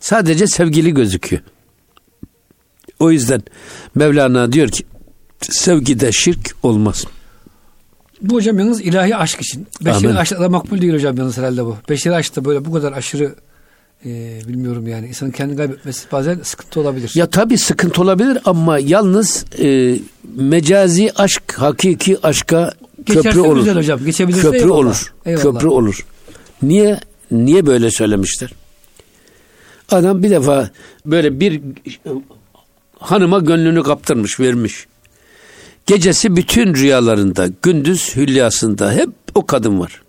sadece 0.00 0.46
sevgili 0.46 0.94
gözüküyor. 0.94 1.42
O 2.98 3.10
yüzden 3.10 3.42
Mevlana 3.94 4.52
diyor 4.52 4.68
ki 4.68 4.84
sevgide 5.40 6.12
şirk 6.12 6.56
olmaz. 6.62 7.04
Bu 8.22 8.34
hocam 8.34 8.58
yalnız 8.58 8.80
ilahi 8.80 9.16
aşk 9.16 9.40
için. 9.40 9.66
Beşeri 9.80 10.18
aşk 10.18 10.40
da 10.40 10.48
makbul 10.48 10.80
değil 10.80 10.94
hocam 10.94 11.16
yalnız 11.16 11.38
herhalde 11.38 11.64
bu. 11.64 11.76
Beşeri 11.88 12.14
aşk 12.14 12.36
da 12.36 12.44
böyle 12.44 12.64
bu 12.64 12.72
kadar 12.72 12.92
aşırı 12.92 13.34
e, 14.04 14.40
bilmiyorum 14.48 14.88
yani 14.88 15.08
insanın 15.08 15.30
kendini 15.30 15.56
kaybetmesi 15.56 16.06
bazen 16.12 16.40
sıkıntı 16.42 16.80
olabilir. 16.80 17.12
Ya 17.14 17.30
tabi 17.30 17.58
sıkıntı 17.58 18.02
olabilir 18.02 18.38
ama 18.44 18.78
yalnız 18.78 19.44
e, 19.58 19.98
mecazi 20.36 21.12
aşk 21.16 21.52
hakiki 21.56 22.18
aşka 22.22 22.74
Geçerse 23.04 23.28
köprü 23.28 23.40
olur. 23.40 23.58
Güzel 23.58 23.76
hocam. 23.76 24.04
Geçebilirse 24.04 24.42
köprü 24.42 24.58
eyvallah. 24.58 24.76
olur. 24.76 25.14
Eyvallah. 25.26 25.42
Köprü 25.42 25.68
olur. 25.68 26.06
Niye 26.62 27.00
niye 27.30 27.66
böyle 27.66 27.90
söylemişler? 27.90 28.50
Adam 29.88 30.22
bir 30.22 30.30
defa 30.30 30.70
böyle 31.06 31.40
bir 31.40 31.60
hanıma 32.98 33.38
gönlünü 33.38 33.82
kaptırmış, 33.82 34.40
vermiş. 34.40 34.86
Gecesi 35.86 36.36
bütün 36.36 36.74
rüyalarında, 36.74 37.48
gündüz 37.62 38.16
hülyasında 38.16 38.92
hep 38.92 39.08
o 39.34 39.46
kadın 39.46 39.80
var. 39.80 40.02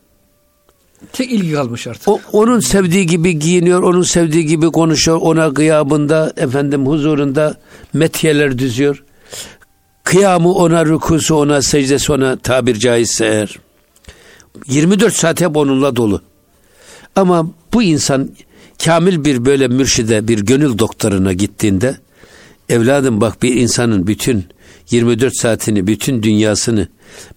Tek 1.13 1.31
ilgi 1.31 1.53
kalmış 1.53 1.87
artık. 1.87 2.07
O, 2.07 2.19
onun 2.31 2.59
sevdiği 2.59 3.05
gibi 3.05 3.39
giyiniyor, 3.39 3.83
onun 3.83 4.01
sevdiği 4.01 4.45
gibi 4.45 4.71
konuşuyor, 4.71 5.19
ona 5.21 5.47
gıyabında, 5.47 6.33
efendim 6.37 6.87
huzurunda 6.87 7.55
metiyeler 7.93 8.57
düzüyor. 8.57 9.03
Kıyamı 10.03 10.53
ona, 10.53 10.85
rükusu 10.85 11.35
ona, 11.35 11.61
secdesi 11.61 12.11
ona 12.11 12.37
tabir 12.37 12.75
caizse 12.75 13.25
eğer. 13.25 13.59
24 14.67 15.13
saat 15.13 15.41
hep 15.41 15.57
onunla 15.57 15.95
dolu. 15.95 16.21
Ama 17.15 17.49
bu 17.73 17.83
insan 17.83 18.29
kamil 18.85 19.25
bir 19.25 19.45
böyle 19.45 19.67
mürşide, 19.67 20.27
bir 20.27 20.39
gönül 20.39 20.77
doktoruna 20.77 21.33
gittiğinde 21.33 21.97
evladım 22.69 23.21
bak 23.21 23.43
bir 23.43 23.55
insanın 23.55 24.07
bütün 24.07 24.45
24 24.91 25.37
saatini, 25.37 25.87
bütün 25.87 26.23
dünyasını 26.23 26.87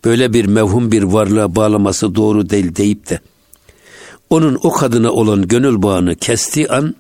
böyle 0.05 0.33
bir 0.33 0.45
mevhum 0.45 0.93
bir 0.93 1.03
varlığa 1.03 1.57
bağlaması 1.57 2.15
doğru 2.15 2.51
değil 2.51 2.77
deyip 2.77 3.11
de 3.11 3.21
onun 4.31 4.59
o 4.63 4.73
kadına 4.73 5.13
olan 5.13 5.49
gönül 5.49 5.83
bağını 5.83 6.17
kestiği 6.17 6.69
an 6.69 6.95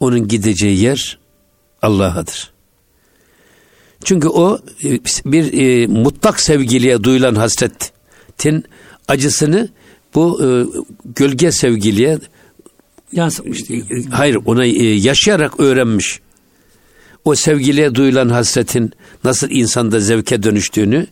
onun 0.00 0.28
gideceği 0.28 0.80
yer 0.80 1.18
Allah'adır. 1.82 2.52
Çünkü 4.04 4.28
o 4.28 4.58
e, 4.84 5.00
bir 5.24 5.52
e, 5.52 5.86
mutlak 5.86 6.40
sevgiliye 6.40 7.04
duyulan 7.04 7.34
hasretin 7.34 8.64
acısını 9.08 9.68
bu 10.14 10.44
e, 10.44 10.48
gölge 11.04 11.52
sevgiliye 11.52 12.18
yansıtmış 13.12 13.68
değil. 13.68 13.84
E, 13.90 14.10
hayır 14.10 14.38
ona 14.44 14.64
e, 14.64 14.84
yaşayarak 14.84 15.60
öğrenmiş. 15.60 16.20
O 17.24 17.34
sevgiliye 17.34 17.94
duyulan 17.94 18.28
hasretin 18.28 18.92
nasıl 19.24 19.50
insanda 19.50 20.00
zevke 20.00 20.42
dönüştüğünü 20.42 21.06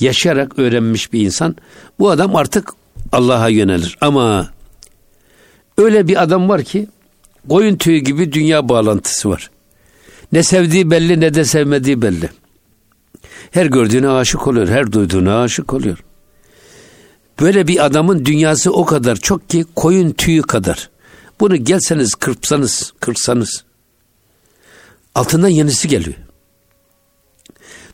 yaşayarak 0.00 0.58
öğrenmiş 0.58 1.12
bir 1.12 1.20
insan. 1.20 1.56
Bu 1.98 2.10
adam 2.10 2.36
artık 2.36 2.72
Allah'a 3.12 3.48
yönelir. 3.48 3.98
Ama 4.00 4.50
öyle 5.78 6.08
bir 6.08 6.22
adam 6.22 6.48
var 6.48 6.62
ki 6.62 6.88
koyun 7.48 7.76
tüyü 7.76 7.98
gibi 7.98 8.32
dünya 8.32 8.68
bağlantısı 8.68 9.30
var. 9.30 9.50
Ne 10.32 10.42
sevdiği 10.42 10.90
belli 10.90 11.20
ne 11.20 11.34
de 11.34 11.44
sevmediği 11.44 12.02
belli. 12.02 12.30
Her 13.50 13.66
gördüğüne 13.66 14.08
aşık 14.08 14.46
oluyor, 14.46 14.68
her 14.68 14.92
duyduğuna 14.92 15.42
aşık 15.42 15.74
oluyor. 15.74 15.98
Böyle 17.40 17.66
bir 17.66 17.84
adamın 17.84 18.24
dünyası 18.24 18.72
o 18.72 18.84
kadar 18.84 19.16
çok 19.16 19.50
ki 19.50 19.64
koyun 19.76 20.10
tüyü 20.10 20.42
kadar. 20.42 20.90
Bunu 21.40 21.56
gelseniz 21.56 22.14
kırpsanız, 22.14 22.92
kırpsanız 23.00 23.64
altından 25.14 25.48
yenisi 25.48 25.88
geliyor. 25.88 26.16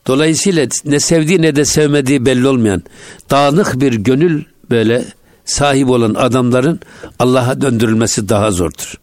Dolayısıyla 0.06 0.66
ne 0.84 1.00
sevdiği 1.00 1.42
ne 1.42 1.56
de 1.56 1.64
sevmediği 1.64 2.26
belli 2.26 2.46
olmayan 2.46 2.82
dağınık 3.30 3.80
bir 3.80 3.92
gönül 3.92 4.44
böyle 4.70 5.04
sahip 5.44 5.88
olan 5.88 6.14
adamların 6.14 6.80
Allah'a 7.18 7.60
döndürülmesi 7.60 8.28
daha 8.28 8.50
zordur. 8.50 8.94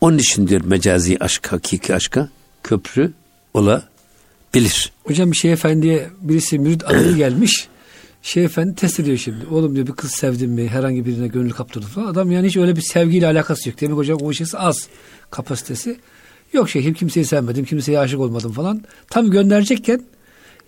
Onun 0.00 0.18
için 0.18 0.48
diyor 0.48 0.60
mecazi 0.64 1.16
aşk, 1.20 1.52
hakiki 1.52 1.94
aşka 1.94 2.28
köprü 2.62 3.12
olabilir. 3.54 4.92
Hocam 5.04 5.32
bir 5.32 5.36
şey 5.36 5.52
efendiye 5.52 6.10
birisi 6.20 6.58
mürid 6.58 6.80
adayı 6.80 7.16
gelmiş. 7.16 7.68
Şey 8.22 8.44
efendi 8.44 8.74
test 8.74 9.00
ediyor 9.00 9.16
şimdi. 9.16 9.46
Oğlum 9.50 9.74
diyor 9.74 9.86
bir 9.86 9.92
kız 9.92 10.10
sevdim 10.10 10.50
mi? 10.50 10.68
Herhangi 10.68 11.06
birine 11.06 11.28
gönül 11.28 11.50
kaptırdı 11.50 11.86
falan. 11.86 12.06
Adam 12.06 12.30
yani 12.30 12.46
hiç 12.46 12.56
öyle 12.56 12.76
bir 12.76 12.82
sevgiyle 12.82 13.26
alakası 13.26 13.68
yok. 13.68 13.80
Demek 13.80 13.96
hocam 13.96 14.18
o 14.22 14.30
işesi 14.30 14.58
az 14.58 14.88
kapasitesi. 15.30 15.96
Yok 16.52 16.70
şeyhim 16.70 16.94
kimseyi 16.94 17.26
sevmedim, 17.26 17.64
kimseye 17.64 17.98
aşık 17.98 18.20
olmadım 18.20 18.52
falan. 18.52 18.82
Tam 19.10 19.30
gönderecekken 19.30 20.00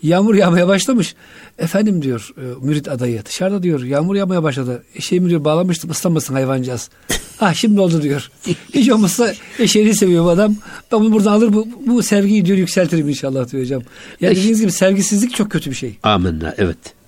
Yağmur 0.03 0.35
yağmaya 0.35 0.69
başlamış. 0.69 1.15
Efendim 1.59 2.03
diyor 2.03 2.31
e, 2.37 2.67
mürit 2.67 2.89
adayı 2.89 3.25
dışarıda 3.25 3.63
diyor 3.63 3.83
yağmur 3.83 4.17
yağmaya 4.17 4.43
başladı. 4.43 4.83
Eşeğimi 4.95 5.31
diyor 5.31 5.45
bağlamıştım 5.45 5.91
ıslanmasın 5.91 6.35
hayvancağız. 6.35 6.91
ah 7.41 7.55
şimdi 7.55 7.81
oldu 7.81 8.03
diyor. 8.03 8.31
Hiç 8.75 8.91
olmazsa 8.91 9.35
eşeğini 9.59 9.95
seviyor 9.95 10.25
bu 10.25 10.29
adam. 10.29 10.57
Ben 10.93 11.01
bunu 11.01 11.13
buradan 11.13 11.33
alır 11.33 11.53
bu, 11.53 11.69
bu 11.87 12.03
sevgiyi 12.03 12.45
diyor 12.45 12.59
yükseltirim 12.59 13.09
inşallah 13.09 13.53
diyor 13.53 13.63
hocam. 13.63 13.83
Yani 14.21 14.37
dediğiniz 14.37 14.61
gibi 14.61 14.73
sevgisizlik 14.73 15.35
çok 15.35 15.51
kötü 15.51 15.71
bir 15.71 15.77
şey. 15.77 15.99
Amenna 16.03 16.55
evet. 16.59 17.00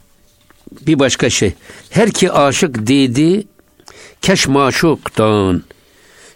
Bir 0.81 0.99
başka 0.99 1.31
şey. 1.31 1.55
Her 1.91 2.11
ki 2.11 2.33
aşık 2.33 2.87
dedi 2.87 3.47
keş 4.23 4.49
maşuktan 4.49 5.63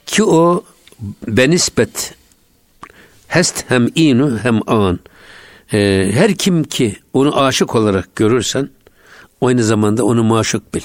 ki 0.06 0.24
o 0.24 0.64
benispet 1.26 2.14
Hest 3.28 3.64
hem 3.68 3.88
inu 3.94 4.38
hem 4.38 4.60
an. 4.66 5.00
Ee, 5.72 6.10
her 6.12 6.34
kim 6.34 6.64
ki 6.64 6.96
onu 7.12 7.40
aşık 7.40 7.74
olarak 7.74 8.16
görürsen 8.16 8.70
aynı 9.40 9.64
zamanda 9.64 10.04
onu 10.04 10.24
maşuk 10.24 10.74
bil. 10.74 10.80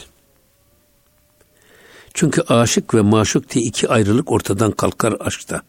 Çünkü 2.13 2.41
aşık 2.41 2.95
ve 2.95 3.01
maşuk 3.01 3.49
diye 3.49 3.65
iki 3.65 3.89
ayrılık 3.89 4.31
ortadan 4.31 4.71
kalkar 4.71 5.15
aşkta. 5.19 5.61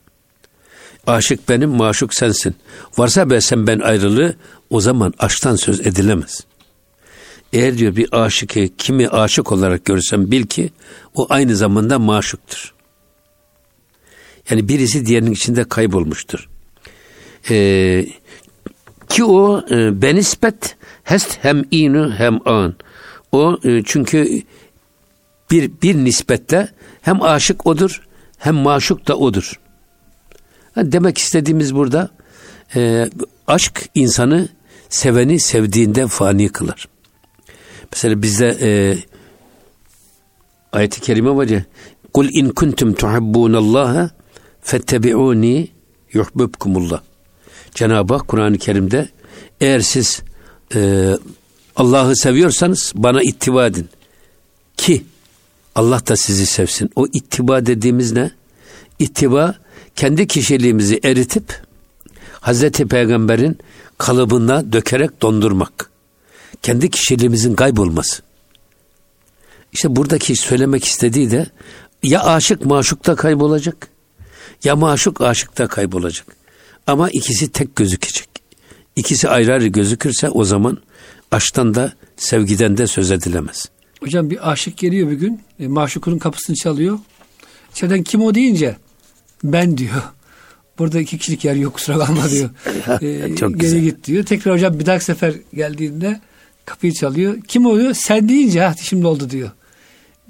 Aşık 1.07 1.49
benim, 1.49 1.71
maşuk 1.71 2.15
sensin. 2.15 2.55
Varsa 2.99 3.31
be 3.31 3.41
sen 3.41 3.67
ben 3.67 3.81
ayrılığı 3.81 4.35
o 4.71 4.81
zaman 4.81 5.15
aşktan 5.19 5.57
söz 5.57 5.81
edilemez. 5.81 6.41
Eğer 7.53 7.79
diyor 7.79 7.97
bir 7.97 8.23
aşıkı 8.25 8.69
kimi 8.79 9.09
aşık 9.09 9.53
olarak 9.53 9.85
görürsen 9.85 10.31
bil 10.31 10.47
ki 10.47 10.71
o 11.15 11.27
aynı 11.31 11.57
zamanda 11.57 11.99
maşuktur. 11.99 12.75
Yani 14.51 14.69
birisi 14.69 15.07
diğerinin 15.07 15.33
içinde 15.33 15.65
kaybolmuştur. 15.65 16.49
Ee, 17.51 18.07
ki 19.09 19.25
o 19.25 19.65
e, 19.71 20.03
benispet 20.03 20.77
hest 21.05 21.39
hem 21.43 21.65
inu 21.71 22.15
hem 22.15 22.49
an. 22.49 22.75
O 23.33 23.59
e, 23.65 23.83
çünkü 23.85 24.43
bir 25.51 25.71
bir 25.83 25.95
nispette 25.95 26.69
hem 27.03 27.23
aşık 27.23 27.67
odur 27.67 28.03
hem 28.39 28.55
maşuk 28.55 29.09
da 29.09 29.19
odur. 29.19 29.61
Yani 30.77 30.93
demek 30.93 31.19
istediğimiz 31.19 31.75
burada 31.75 32.11
e, 32.77 33.11
aşk 33.47 33.89
insanı 33.95 34.49
seveni 34.89 35.41
sevdiğinde 35.41 36.07
fani 36.07 36.49
kılar. 36.49 36.92
Mesela 37.93 38.23
bizde 38.23 38.59
e, 38.61 38.99
ayet-i 40.73 41.01
kerime 41.01 41.37
var 41.37 41.49
ya 41.49 41.65
Kul 42.13 42.29
in 42.33 42.49
kuntum 42.49 42.95
tuhibbunallaha 42.95 44.11
fettebi'uni 44.63 45.69
yuhbibkumullah. 46.13 47.03
Cenab-ı 47.75 48.15
Hak 48.15 48.29
Kur'an-ı 48.29 48.59
Kerim'de 48.59 49.09
eğer 49.61 49.81
siz 49.81 50.23
e, 50.75 51.11
Allah'ı 51.77 52.17
seviyorsanız 52.17 52.93
bana 52.95 53.23
ittiba 53.23 53.67
edin. 53.67 53.89
Ki 54.77 55.05
Allah 55.75 56.07
da 56.09 56.17
sizi 56.17 56.47
sevsin. 56.47 56.91
O 56.97 57.07
ittiba 57.13 57.67
dediğimiz 57.67 58.13
ne? 58.13 58.31
İttiba 58.99 59.55
kendi 59.97 60.27
kişiliğimizi 60.27 61.01
eritip 61.05 61.63
Hazreti 62.41 62.87
Peygamber'in 62.89 63.59
kalıbına 63.99 64.73
dökerek 64.73 65.23
dondurmak. 65.23 65.92
Kendi 66.63 66.91
kişiliğimizin 66.91 67.55
kaybolması. 67.55 68.23
İşte 69.73 69.97
buradaki 69.97 70.37
söylemek 70.37 70.85
istediği 70.85 71.31
de 71.31 71.47
ya 72.03 72.25
aşık 72.25 72.65
maşukta 72.65 73.17
kaybolacak 73.17 73.89
ya 74.65 74.77
maşuk 74.77 75.21
aşıkta 75.21 75.69
kaybolacak. 75.69 76.27
Ama 76.87 77.11
ikisi 77.11 77.53
tek 77.53 77.77
gözükecek. 77.77 78.29
İkisi 78.97 79.29
ayrı 79.29 79.53
ayrı 79.53 79.67
gözükürse 79.67 80.31
o 80.31 80.45
zaman 80.45 80.79
aşktan 81.31 81.75
da 81.75 81.93
sevgiden 82.17 82.77
de 82.77 82.87
söz 82.87 83.11
edilemez. 83.11 83.67
Hocam 84.01 84.31
bir 84.31 84.51
aşık 84.51 84.77
geliyor 84.77 85.11
bir 85.11 85.17
gün. 85.17 85.41
E, 85.61 85.69
maşukunun 85.69 86.19
kapısını 86.19 86.57
çalıyor. 86.57 86.99
İçeriden 87.73 88.03
kim 88.03 88.23
o 88.23 88.35
deyince 88.35 88.77
ben 89.45 89.79
diyor. 89.79 90.03
Burada 90.79 91.01
iki 91.01 91.19
kişilik 91.19 91.45
yer 91.45 91.55
yok 91.55 91.75
kusura 91.75 91.99
kalma 91.99 92.31
diyor. 92.31 92.51
e, 93.03 93.37
Çok 93.37 93.51
geri 93.51 93.61
güzel. 93.61 93.81
git 93.81 94.05
diyor. 94.05 94.25
Tekrar 94.25 94.55
hocam 94.55 94.79
bir 94.79 94.87
dahaki 94.87 95.05
sefer 95.05 95.35
geldiğinde 95.55 96.21
kapıyı 96.67 96.93
çalıyor. 96.93 97.37
Kim 97.49 97.67
oluyor? 97.67 97.95
Sen 97.95 98.29
deyince 98.29 98.61
ha 98.61 98.75
şimdi 98.83 99.07
oldu 99.07 99.31
diyor. 99.31 99.51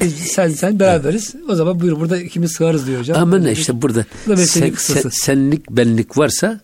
Biz, 0.01 0.15
sen 0.15 0.49
sen 0.49 0.81
beraberiz. 0.81 1.35
O 1.49 1.55
zaman 1.55 1.81
buyur 1.81 2.01
burada 2.01 2.19
ikimiz 2.19 2.53
sığarız 2.53 2.87
diyor 2.87 3.01
hocam. 3.01 3.23
Ama 3.23 3.39
ne 3.39 3.53
işte 3.53 3.83
burada 3.83 4.07
sen- 4.47 4.75
sen- 5.03 5.11
senlik 5.11 5.71
benlik 5.71 6.19
varsa 6.19 6.61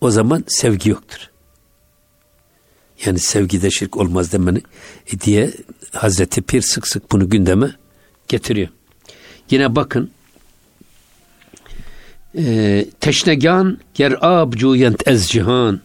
o 0.00 0.10
zaman 0.10 0.44
sevgi 0.48 0.90
yoktur. 0.90 1.30
Yani 3.06 3.18
sevgide 3.18 3.70
şirk 3.70 3.96
olmaz 3.96 4.32
demeni 4.32 4.62
e, 5.12 5.20
diye 5.20 5.50
Hazreti 5.92 6.42
Pir 6.42 6.62
sık 6.62 6.88
sık 6.88 7.12
bunu 7.12 7.30
gündeme 7.30 7.70
getiriyor. 8.28 8.68
Yine 9.50 9.76
bakın 9.76 10.10
e, 12.38 12.86
teşnegan 13.00 13.78
ger 13.94 14.14
ab 14.20 14.56
cuyent 14.56 15.08
ez 15.08 15.28
cihan 15.28 15.80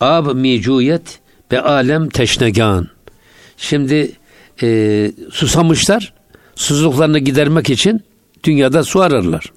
ab 0.00 0.34
mi 0.34 0.60
cuyet 0.62 1.20
be 1.52 1.60
alem 1.60 2.08
teşnegan 2.08 2.88
şimdi 3.56 4.12
e, 4.62 5.12
susamışlar 5.32 6.14
susuzluklarını 6.56 7.18
gidermek 7.18 7.70
için 7.70 8.04
dünyada 8.44 8.84
su 8.84 9.00
ararlar. 9.00 9.52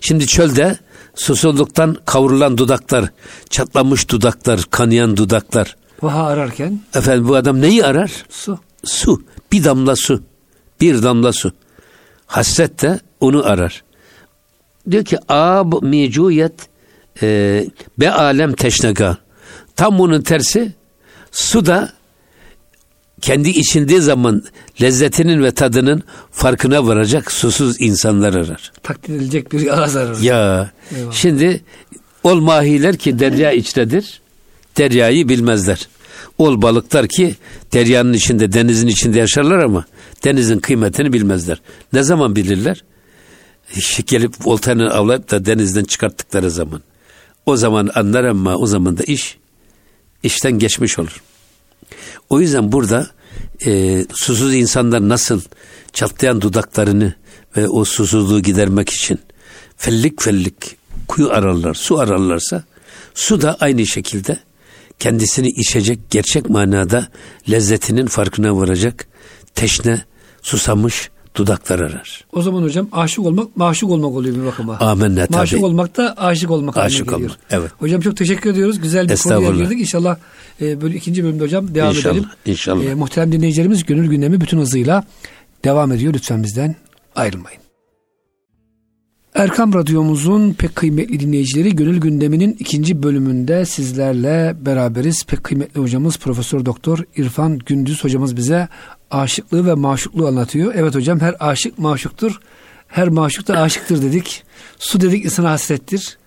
Şimdi 0.00 0.26
çölde 0.26 0.76
susuzluktan 1.14 1.96
kavrulan 2.06 2.58
dudaklar, 2.58 3.04
çatlamış 3.50 4.10
dudaklar, 4.10 4.60
kanayan 4.70 5.16
dudaklar. 5.16 5.76
Vaha 6.02 6.26
ararken 6.26 6.80
Efendim 6.94 7.28
bu 7.28 7.36
adam 7.36 7.60
neyi 7.60 7.84
arar? 7.84 8.10
su. 8.30 8.58
Su. 8.84 9.22
Bir 9.52 9.64
damla 9.64 9.96
su. 9.96 10.22
Bir 10.80 11.02
damla 11.02 11.32
su. 11.32 11.52
Hasret 12.26 12.82
de 12.82 13.00
onu 13.20 13.46
arar. 13.46 13.82
Diyor 14.90 15.04
ki 15.04 15.18
ab 15.28 15.86
micuyet 15.86 16.68
e, 17.22 17.66
be 17.98 18.10
alem 18.10 18.52
teşnega. 18.52 19.16
Tam 19.76 19.98
bunun 19.98 20.22
tersi 20.22 20.72
su 21.32 21.66
da 21.66 21.92
kendi 23.20 23.48
içindiği 23.48 24.00
zaman 24.00 24.42
lezzetinin 24.82 25.42
ve 25.42 25.50
tadının 25.50 26.02
farkına 26.30 26.86
varacak 26.86 27.32
susuz 27.32 27.80
insanlar 27.80 28.34
arar. 28.34 28.72
Takdir 28.82 29.14
edilecek 29.14 29.52
bir 29.52 29.78
ağız 29.82 29.96
arar. 29.96 30.18
Ya 30.18 30.70
Eyvallah. 30.96 31.12
şimdi 31.12 31.60
ol 32.22 32.40
mahiler 32.40 32.96
ki 32.96 33.18
derya 33.18 33.52
içtedir. 33.52 34.20
Deryayı 34.78 35.28
bilmezler. 35.28 35.88
Ol 36.38 36.62
balıklar 36.62 37.08
ki 37.08 37.36
deryanın 37.72 38.12
içinde, 38.12 38.52
denizin 38.52 38.88
içinde 38.88 39.18
yaşarlar 39.18 39.58
ama 39.58 39.84
denizin 40.24 40.58
kıymetini 40.58 41.12
bilmezler. 41.12 41.60
Ne 41.92 42.02
zaman 42.02 42.36
bilirler? 42.36 42.84
Gelip 44.06 44.46
oltanı 44.46 44.94
avlayıp 44.94 45.30
da 45.30 45.46
denizden 45.46 45.84
çıkarttıkları 45.84 46.50
zaman. 46.50 46.82
O 47.46 47.56
zaman 47.56 47.90
anlar 47.94 48.24
ama 48.24 48.56
o 48.56 48.66
zaman 48.66 48.98
da 48.98 49.02
iş 49.02 49.38
işten 50.22 50.58
geçmiş 50.58 50.98
olur. 50.98 51.22
O 52.30 52.40
yüzden 52.40 52.72
burada 52.72 53.10
e, 53.66 54.04
susuz 54.14 54.54
insanlar 54.54 55.08
nasıl 55.08 55.40
çatlayan 55.92 56.40
dudaklarını 56.40 57.14
ve 57.56 57.68
o 57.68 57.84
susuzluğu 57.84 58.42
gidermek 58.42 58.90
için 58.90 59.18
fellik 59.76 60.22
fellik 60.22 60.76
kuyu 61.08 61.30
ararlar, 61.30 61.74
su 61.74 61.98
ararlarsa 61.98 62.64
su 63.14 63.40
da 63.40 63.56
aynı 63.60 63.86
şekilde 63.86 64.38
kendisini 64.98 65.48
içecek 65.48 66.10
gerçek 66.10 66.50
manada 66.50 67.08
lezzetinin 67.50 68.06
farkına 68.06 68.56
varacak 68.56 69.06
teşne, 69.54 70.04
susamış 70.42 71.10
dudaklar 71.36 71.78
arar. 71.80 72.24
O 72.32 72.42
zaman 72.42 72.62
hocam 72.62 72.88
aşık 72.92 73.18
olmak 73.26 73.56
maşuk 73.56 73.90
olmak 73.90 74.10
oluyor 74.12 74.36
bir 74.36 74.44
bakıma. 74.44 74.76
Amenna 74.78 75.26
tabii. 75.26 75.36
Maşuk 75.36 75.64
olmak 75.64 75.96
da 75.96 76.14
aşık 76.18 76.50
olmak 76.50 76.76
Aşık 76.76 77.04
geliyor. 77.04 77.20
olmak, 77.20 77.38
evet. 77.50 77.70
Hocam 77.78 78.00
çok 78.00 78.16
teşekkür 78.16 78.50
ediyoruz. 78.50 78.80
Güzel 78.80 79.08
bir 79.08 79.16
konuya 79.16 79.50
girdik. 79.50 79.80
İnşallah 79.80 80.16
e, 80.60 80.80
böyle 80.80 80.96
ikinci 80.96 81.24
bölümde 81.24 81.44
hocam 81.44 81.74
devam 81.74 81.90
İnşallah, 81.96 82.14
edelim. 82.14 82.28
inşallah. 82.46 82.84
E, 82.84 82.94
muhterem 82.94 83.32
dinleyicilerimiz 83.32 83.84
gönül 83.84 84.10
gündemi 84.10 84.40
bütün 84.40 84.58
hızıyla 84.58 85.04
devam 85.64 85.92
ediyor. 85.92 86.14
Lütfen 86.14 86.42
bizden 86.42 86.76
ayrılmayın. 87.14 87.62
Erkam 89.34 89.74
Radyomuzun 89.74 90.52
pek 90.52 90.76
kıymetli 90.76 91.20
dinleyicileri 91.20 91.76
Gönül 91.76 92.00
Gündemi'nin 92.00 92.56
ikinci 92.58 93.02
bölümünde 93.02 93.64
sizlerle 93.66 94.54
beraberiz. 94.60 95.24
Pek 95.24 95.44
kıymetli 95.44 95.80
hocamız 95.80 96.18
Profesör 96.18 96.64
Doktor 96.66 96.98
İrfan 97.16 97.58
Gündüz 97.58 98.04
hocamız 98.04 98.36
bize 98.36 98.68
aşıklığı 99.12 99.66
ve 99.66 99.74
maşukluğu 99.74 100.26
anlatıyor. 100.26 100.74
Evet 100.76 100.94
hocam 100.94 101.20
her 101.20 101.36
aşık 101.40 101.78
maşuktur. 101.78 102.40
Her 102.88 103.08
maşuk 103.08 103.48
da 103.48 103.60
aşıktır 103.60 104.02
dedik. 104.02 104.44
Su 104.78 105.00
dedik 105.00 105.24
insana 105.24 105.50
hasrettir. 105.50 106.18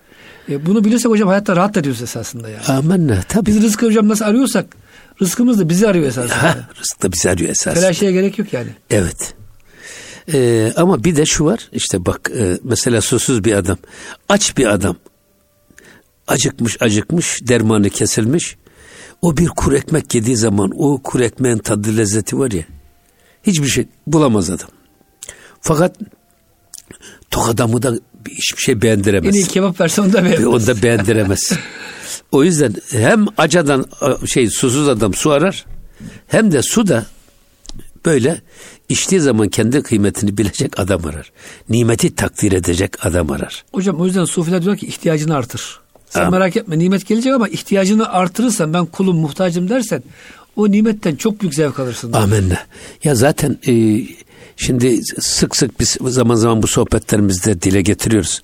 E, 0.48 0.66
bunu 0.66 0.84
bilirsek 0.84 1.10
hocam 1.10 1.28
hayatta 1.28 1.56
rahat 1.56 1.76
ediyoruz 1.76 2.02
esasında 2.02 2.48
yani. 2.48 2.64
Amenna 2.66 3.22
tabii. 3.28 3.46
Biz 3.46 3.62
rızkı 3.62 3.86
hocam 3.86 4.08
nasıl 4.08 4.24
arıyorsak 4.24 4.76
rızkımız 5.22 5.58
da 5.58 5.68
bizi 5.68 5.88
arıyor 5.88 6.06
esasında. 6.06 6.42
Ha, 6.42 6.68
rızık 6.80 7.02
da 7.02 7.12
bizi 7.12 7.30
arıyor 7.30 7.50
esas. 7.50 7.74
Telaşeye 7.74 8.12
gerek 8.12 8.38
yok 8.38 8.52
yani. 8.52 8.68
Evet. 8.90 9.34
Ee, 10.32 10.72
ama 10.76 11.04
bir 11.04 11.16
de 11.16 11.26
şu 11.26 11.44
var 11.44 11.68
işte 11.72 12.06
bak 12.06 12.30
e, 12.38 12.58
mesela 12.64 13.00
susuz 13.00 13.44
bir 13.44 13.52
adam 13.52 13.78
aç 14.28 14.56
bir 14.56 14.66
adam 14.66 14.96
acıkmış 16.26 16.82
acıkmış 16.82 17.38
dermanı 17.42 17.90
kesilmiş 17.90 18.56
o 19.22 19.36
bir 19.36 19.46
kuru 19.46 19.76
ekmek 19.76 20.14
yediği 20.14 20.36
zaman 20.36 20.70
o 20.76 21.02
kuru 21.02 21.24
ekmeğin 21.24 21.58
tadı 21.58 21.96
lezzeti 21.96 22.38
var 22.38 22.50
ya 22.50 22.64
hiçbir 23.46 23.68
şey 23.68 23.86
bulamaz 24.06 24.50
adam. 24.50 24.68
Fakat 25.60 25.96
tok 27.30 27.48
adamı 27.48 27.82
da 27.82 27.94
hiçbir 28.30 28.62
şey 28.62 28.82
beğendiremez. 28.82 29.36
En 29.36 29.40
iyi 29.40 29.46
kebap 29.46 29.80
verse 29.80 30.02
onu 30.02 30.12
da 30.12 30.24
beğenmez. 30.24 30.46
onu 30.46 30.66
da 30.66 30.82
beğendiremez. 30.82 31.52
o 32.32 32.44
yüzden 32.44 32.74
hem 32.90 33.26
acadan 33.36 33.84
şey 34.26 34.50
susuz 34.50 34.88
adam 34.88 35.14
su 35.14 35.30
arar 35.30 35.66
hem 36.26 36.52
de 36.52 36.62
su 36.62 36.86
da 36.86 37.06
böyle 38.04 38.40
içtiği 38.88 39.20
zaman 39.20 39.48
kendi 39.48 39.82
kıymetini 39.82 40.38
bilecek 40.38 40.80
adam 40.80 41.06
arar. 41.06 41.32
Nimeti 41.68 42.14
takdir 42.14 42.52
edecek 42.52 43.06
adam 43.06 43.30
arar. 43.30 43.64
Hocam 43.72 44.00
o 44.00 44.06
yüzden 44.06 44.24
sufiler 44.24 44.62
diyor 44.62 44.76
ki 44.76 44.86
ihtiyacını 44.86 45.36
artır. 45.36 45.80
Sen 46.10 46.20
Amin. 46.20 46.32
merak 46.32 46.56
etme 46.56 46.78
nimet 46.78 47.06
gelecek 47.06 47.32
ama 47.34 47.48
ihtiyacını 47.48 48.08
artırırsan 48.08 48.74
ben 48.74 48.86
kulum 48.86 49.16
muhtacım 49.16 49.68
dersen 49.68 50.02
o 50.56 50.70
nimetten 50.70 51.16
çok 51.16 51.40
büyük 51.40 51.54
zevk 51.54 51.78
alırsın. 51.80 52.12
Amenna. 52.12 52.58
Ya 53.04 53.14
zaten 53.14 53.58
e, 53.66 54.02
şimdi 54.56 55.00
sık 55.20 55.56
sık 55.56 55.80
biz 55.80 55.96
zaman 56.00 56.34
zaman 56.34 56.62
bu 56.62 56.66
sohbetlerimizde 56.66 57.62
dile 57.62 57.82
getiriyoruz. 57.82 58.42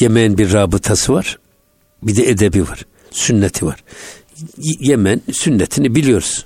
Yemeğin 0.00 0.38
bir 0.38 0.52
rabıtası 0.52 1.12
var. 1.12 1.38
Bir 2.02 2.16
de 2.16 2.30
edebi 2.30 2.62
var. 2.62 2.86
Sünneti 3.10 3.66
var. 3.66 3.84
Yemen 4.80 5.20
sünnetini 5.32 5.94
biliyoruz. 5.94 6.44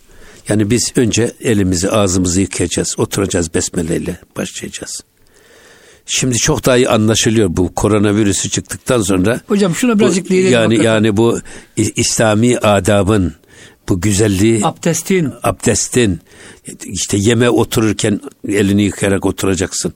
Yani 0.48 0.70
biz 0.70 0.92
önce 0.96 1.33
elimizi 1.40 1.90
ağzımızı 1.90 2.40
yıkayacağız. 2.40 2.94
Oturacağız 2.98 3.55
besmeleyle 3.55 4.18
başlayacağız. 4.37 5.01
Şimdi 6.07 6.37
çok 6.37 6.66
daha 6.66 6.77
iyi 6.77 6.88
anlaşılıyor 6.88 7.48
bu 7.53 7.75
koronavirüsü 7.75 8.51
çıktıktan 8.51 9.03
sonra. 9.03 9.40
Hocam 9.48 9.75
şuna 9.75 9.98
birazcık 9.98 10.31
Bu-. 10.31 10.35
Yani 10.35 10.55
hakikaten. 10.55 10.94
yani 10.94 11.16
bu 11.16 11.40
İslami 11.77 12.59
adabın 12.59 13.35
bu 13.88 14.00
güzelliği 14.00 14.66
Abdestin. 14.66 15.32
abdestin 15.42 16.20
işte 16.84 17.16
yeme 17.20 17.50
otururken 17.50 18.20
elini 18.48 18.82
yıkayarak 18.82 19.26
oturacaksın. 19.26 19.92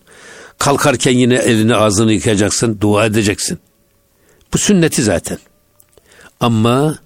Kalkarken 0.59 1.13
yine 1.13 1.35
elini 1.35 1.75
ağzını 1.75 2.13
yıkayacaksın, 2.13 2.79
dua 2.81 3.07
edeceksin. 3.07 3.59
Bu 4.55 4.59
sünneti 4.59 5.03
zaten. 5.03 5.39
Ama 6.41 6.99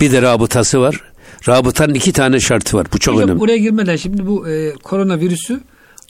bir 0.00 0.12
de 0.12 0.22
rabıtası 0.22 0.80
var. 0.80 1.00
Rabıtanın 1.48 1.94
iki 1.94 2.12
tane 2.12 2.40
şartı 2.40 2.76
var. 2.76 2.86
Bu 2.92 2.98
çok 2.98 3.14
Hocam 3.14 3.28
önemli. 3.28 3.42
oraya 3.42 3.56
girmeden 3.56 3.96
şimdi 3.96 4.26
bu 4.26 4.48
e, 4.48 4.72
koronavirüsü 4.74 5.60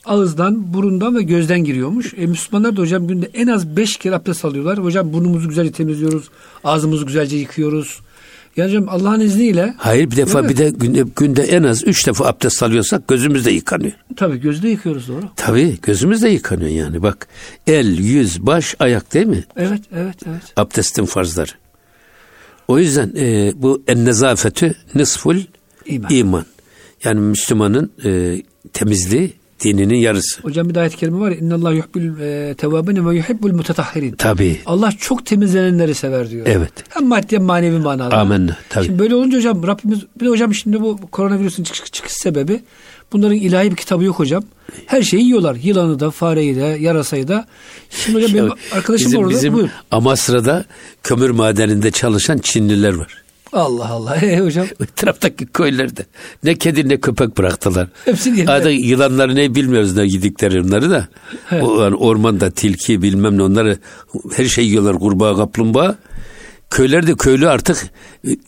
ağızdan, 0.05 0.73
burundan 0.73 1.15
ve 1.15 1.21
gözden 1.21 1.63
giriyormuş. 1.63 2.13
E, 2.17 2.25
Müslümanlar 2.25 2.77
da 2.77 2.81
hocam 2.81 3.07
günde 3.07 3.29
en 3.33 3.47
az 3.47 3.77
beş 3.77 3.97
kere 3.97 4.15
abdest 4.15 4.45
alıyorlar. 4.45 4.77
Hocam 4.83 5.13
burnumuzu 5.13 5.49
güzelce 5.49 5.71
temizliyoruz. 5.71 6.29
Ağzımızı 6.63 7.05
güzelce 7.05 7.37
yıkıyoruz. 7.37 7.99
Yani 8.57 8.89
Allah'ın 8.89 9.19
izniyle 9.19 9.73
Hayır 9.77 10.11
bir 10.11 10.15
defa 10.17 10.49
bir 10.49 10.57
de 10.57 10.69
günde, 10.69 11.03
günde 11.15 11.43
en 11.43 11.63
az 11.63 11.87
üç 11.87 12.07
defa 12.07 12.25
abdest 12.25 12.63
alıyorsak 12.63 13.07
gözümüz 13.07 13.45
de 13.45 13.51
yıkanıyor. 13.51 13.93
tabii 14.15 14.39
gözde 14.39 14.69
yıkıyoruz 14.69 15.07
doğru. 15.07 15.29
Tabii 15.35 15.77
gözümüz 15.81 16.21
de 16.21 16.29
yıkanıyor 16.29 16.69
yani. 16.69 17.03
Bak 17.03 17.27
el, 17.67 17.97
yüz, 17.97 18.45
baş, 18.45 18.75
ayak 18.79 19.13
değil 19.13 19.25
mi? 19.25 19.43
Evet, 19.55 19.81
evet, 19.95 20.15
evet. 20.27 20.41
abdestin 20.55 21.05
farzları. 21.05 21.51
O 22.67 22.79
yüzden 22.79 23.11
e, 23.17 23.53
bu 23.55 23.83
en 23.87 24.05
nezafetü 24.05 24.75
nisful 24.95 25.37
İman. 25.85 26.09
iman. 26.09 26.45
Yani 27.03 27.19
Müslümanın 27.19 27.91
e, 28.05 28.41
temizliği 28.73 29.33
dininin 29.63 29.95
yarısı. 29.95 30.41
Hocam 30.41 30.69
bir 30.69 30.75
ayet-i 30.75 30.97
kerime 30.97 31.19
var 31.19 31.31
ya 31.31 31.37
İnnallâh 31.37 31.71
yuhibbul 31.75 32.21
e, 32.21 32.53
tevâbine 32.53 33.05
ve 33.05 33.15
yuhibbul 33.15 33.53
mutetahhirin. 33.53 34.11
Tabii. 34.11 34.61
Allah 34.65 34.91
çok 34.91 35.25
temizlenenleri 35.25 35.95
sever 35.95 36.29
diyor. 36.29 36.45
Evet. 36.49 36.71
Hem 36.89 37.07
maddi 37.07 37.35
hem 37.35 37.43
manevi 37.43 37.79
manada. 37.79 38.17
Amenna, 38.17 38.57
tabii. 38.69 38.85
Şimdi 38.85 38.99
böyle 38.99 39.15
olunca 39.15 39.37
hocam 39.37 39.67
Rabbimiz 39.67 39.99
bir 40.19 40.25
de 40.25 40.29
hocam 40.29 40.53
şimdi 40.53 40.81
bu 40.81 40.99
koronavirüsün 41.11 41.63
çıkış, 41.63 41.91
çıkış 41.91 42.11
sebebi 42.11 42.61
bunların 43.13 43.35
ilahi 43.35 43.71
bir 43.71 43.75
kitabı 43.75 44.03
yok 44.03 44.19
hocam. 44.19 44.43
Her 44.85 45.01
şeyi 45.01 45.23
yiyorlar. 45.23 45.55
Yılanı 45.63 45.99
da, 45.99 46.11
fareyi 46.11 46.55
de, 46.55 46.77
yarasayı 46.79 47.27
da. 47.27 47.47
Şimdi 47.89 48.17
hocam 48.17 48.33
benim 48.33 48.51
arkadaşım 48.71 49.07
bizim, 49.07 49.19
orada. 49.19 49.29
bizim 49.29 49.53
Buyur. 49.53 49.69
Amasra'da 49.91 50.65
kömür 51.03 51.29
madeninde 51.29 51.91
çalışan 51.91 52.37
Çinliler 52.37 52.93
var. 52.93 53.24
Allah 53.55 53.89
Allah. 53.89 54.15
E, 54.21 54.39
hocam 54.39 54.67
Etraftaki 54.83 55.45
köylerde 55.45 56.05
ne 56.43 56.55
kedi 56.55 56.89
ne 56.89 56.99
köpek 56.99 57.37
bıraktılar. 57.37 57.87
Hepsini 58.05 58.37
yediler. 58.39 58.53
Arada 58.55 58.69
yılanları 58.69 59.35
ne 59.35 59.55
bilmiyoruz 59.55 59.95
ne 59.97 60.03
yedikleri 60.03 60.61
onları 60.61 60.89
da. 60.89 61.07
Evet. 61.51 61.63
O, 61.63 61.83
yani 61.83 61.95
ormanda 61.95 62.51
tilki 62.51 63.01
bilmem 63.01 63.37
ne 63.37 63.43
onları 63.43 63.77
her 64.35 64.45
şey 64.45 64.65
yiyorlar 64.67 64.99
kurbağa 64.99 65.35
kaplumbağa. 65.35 65.95
Köylerde 66.69 67.15
köylü 67.15 67.49
artık 67.49 67.77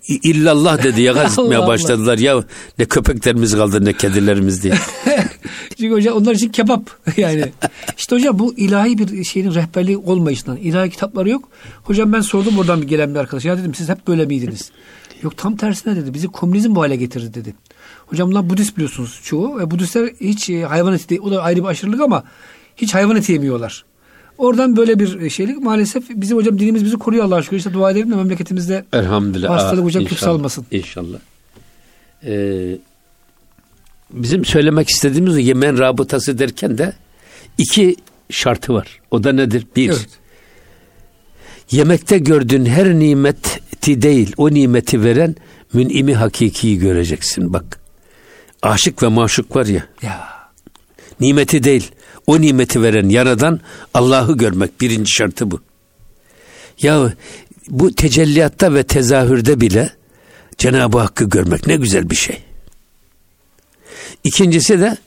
illallah 0.08 0.84
dedi 0.84 1.02
ya 1.08 1.14
Allah 1.14 1.24
etmeye 1.24 1.58
Allah. 1.58 1.68
başladılar. 1.68 2.18
Ya 2.18 2.44
ne 2.80 2.86
köpeklerimiz 2.86 3.56
kaldı 3.56 3.86
ne 3.86 3.94
kedilerimiz 3.94 4.64
diye. 4.64 4.74
Çünkü 5.78 5.94
hocam 5.96 6.18
onlar 6.18 6.36
için 6.36 6.50
kebap 6.50 6.82
yani. 7.18 7.52
İşte 7.98 8.16
hocam 8.16 8.40
bu 8.40 8.54
ilahi 8.54 8.98
bir 8.98 9.24
şeyin 9.24 9.54
rehberliği 9.54 9.98
olmayışından. 9.98 10.58
ilahi 10.58 10.90
kitapları 10.90 11.30
yok. 11.30 11.50
Hocam 11.84 12.14
ben 12.14 12.22
sordum 12.22 12.60
oradan 12.60 12.82
bir 12.82 12.88
gelen 12.88 13.14
bir 13.14 13.20
arkadaş. 13.20 13.46
Ya 13.46 13.58
dedim 13.58 13.76
siz 13.76 13.90
hep 13.90 14.08
böyle 14.08 14.26
miydiniz? 14.26 14.72
Yok 15.24 15.38
tam 15.38 15.56
tersine 15.56 15.96
dedi. 15.96 16.14
Bizi 16.14 16.28
komünizm 16.28 16.76
bu 16.76 16.82
hale 16.82 16.96
getirdi 16.96 17.34
dedi. 17.34 17.54
Hocam 18.06 18.32
bunlar 18.32 18.50
Budist 18.50 18.76
biliyorsunuz 18.76 19.20
çoğu. 19.24 19.60
Ve 19.60 19.72
Budistler 19.72 20.10
hiç 20.22 20.50
e, 20.50 20.62
hayvan 20.64 20.94
eti 20.94 21.10
değil. 21.10 21.22
O 21.22 21.32
da 21.32 21.42
ayrı 21.42 21.60
bir 21.64 21.68
aşırılık 21.68 22.02
ama 22.02 22.24
hiç 22.78 22.94
hayvan 22.94 23.16
eti 23.16 23.32
yemiyorlar. 23.32 23.86
Oradan 24.38 24.78
böyle 24.78 25.00
bir 25.00 25.30
şeylik 25.30 25.62
maalesef 25.64 26.04
bizim 26.10 26.38
hocam 26.38 26.60
dinimiz 26.60 26.86
bizi 26.86 26.96
koruyor 26.98 27.26
Allah'a 27.26 27.42
şükür. 27.44 27.58
İşte 27.58 27.74
dua 27.74 27.92
edelim 27.92 28.12
de 28.12 28.16
memleketimizde 28.16 28.86
Elhamdülillah. 28.94 29.50
hastalık 29.50 29.84
hocam 29.84 30.04
küp 30.04 30.12
inşallah, 30.12 30.32
salmasın. 30.32 30.66
İnşallah. 30.72 31.18
Ee, 32.26 32.78
bizim 34.12 34.46
söylemek 34.46 34.90
istediğimiz 34.90 35.48
yemen 35.48 35.78
rabıtası 35.80 36.40
derken 36.40 36.78
de 36.78 36.94
iki 37.58 37.96
şartı 38.30 38.74
var. 38.74 39.00
O 39.12 39.24
da 39.24 39.32
nedir? 39.34 39.68
Bir, 39.76 39.90
Evet. 39.90 40.08
yemekte 41.72 42.18
gördüğün 42.18 42.66
her 42.66 42.94
nimeti 42.94 44.02
değil, 44.02 44.34
o 44.38 44.52
nimeti 44.52 45.04
veren 45.04 45.36
münimi 45.74 46.16
hakikiyi 46.16 46.80
göreceksin. 46.80 47.54
Bak, 47.54 47.80
aşık 48.62 49.04
ve 49.04 49.08
maşuk 49.08 49.56
var 49.56 49.66
ya, 49.66 49.86
Ya 50.02 50.28
nimeti 51.20 51.64
değil, 51.64 51.92
o 52.28 52.42
nimeti 52.42 52.82
veren 52.82 53.10
yaradan 53.10 53.60
Allah'ı 53.94 54.38
görmek 54.38 54.82
birinci 54.82 55.12
şartı 55.12 55.52
bu. 55.52 55.62
Ya 56.82 57.14
bu 57.70 57.96
tecelliyatta 57.96 58.74
ve 58.74 58.84
tezahürde 58.84 59.62
bile 59.62 59.90
Cenab-ı 60.58 61.00
Hakk'ı 61.00 61.30
görmek 61.30 61.68
ne 61.68 61.76
güzel 61.76 62.10
bir 62.10 62.16
şey. 62.16 62.38
İkincisi 64.28 64.80
de 64.80 64.98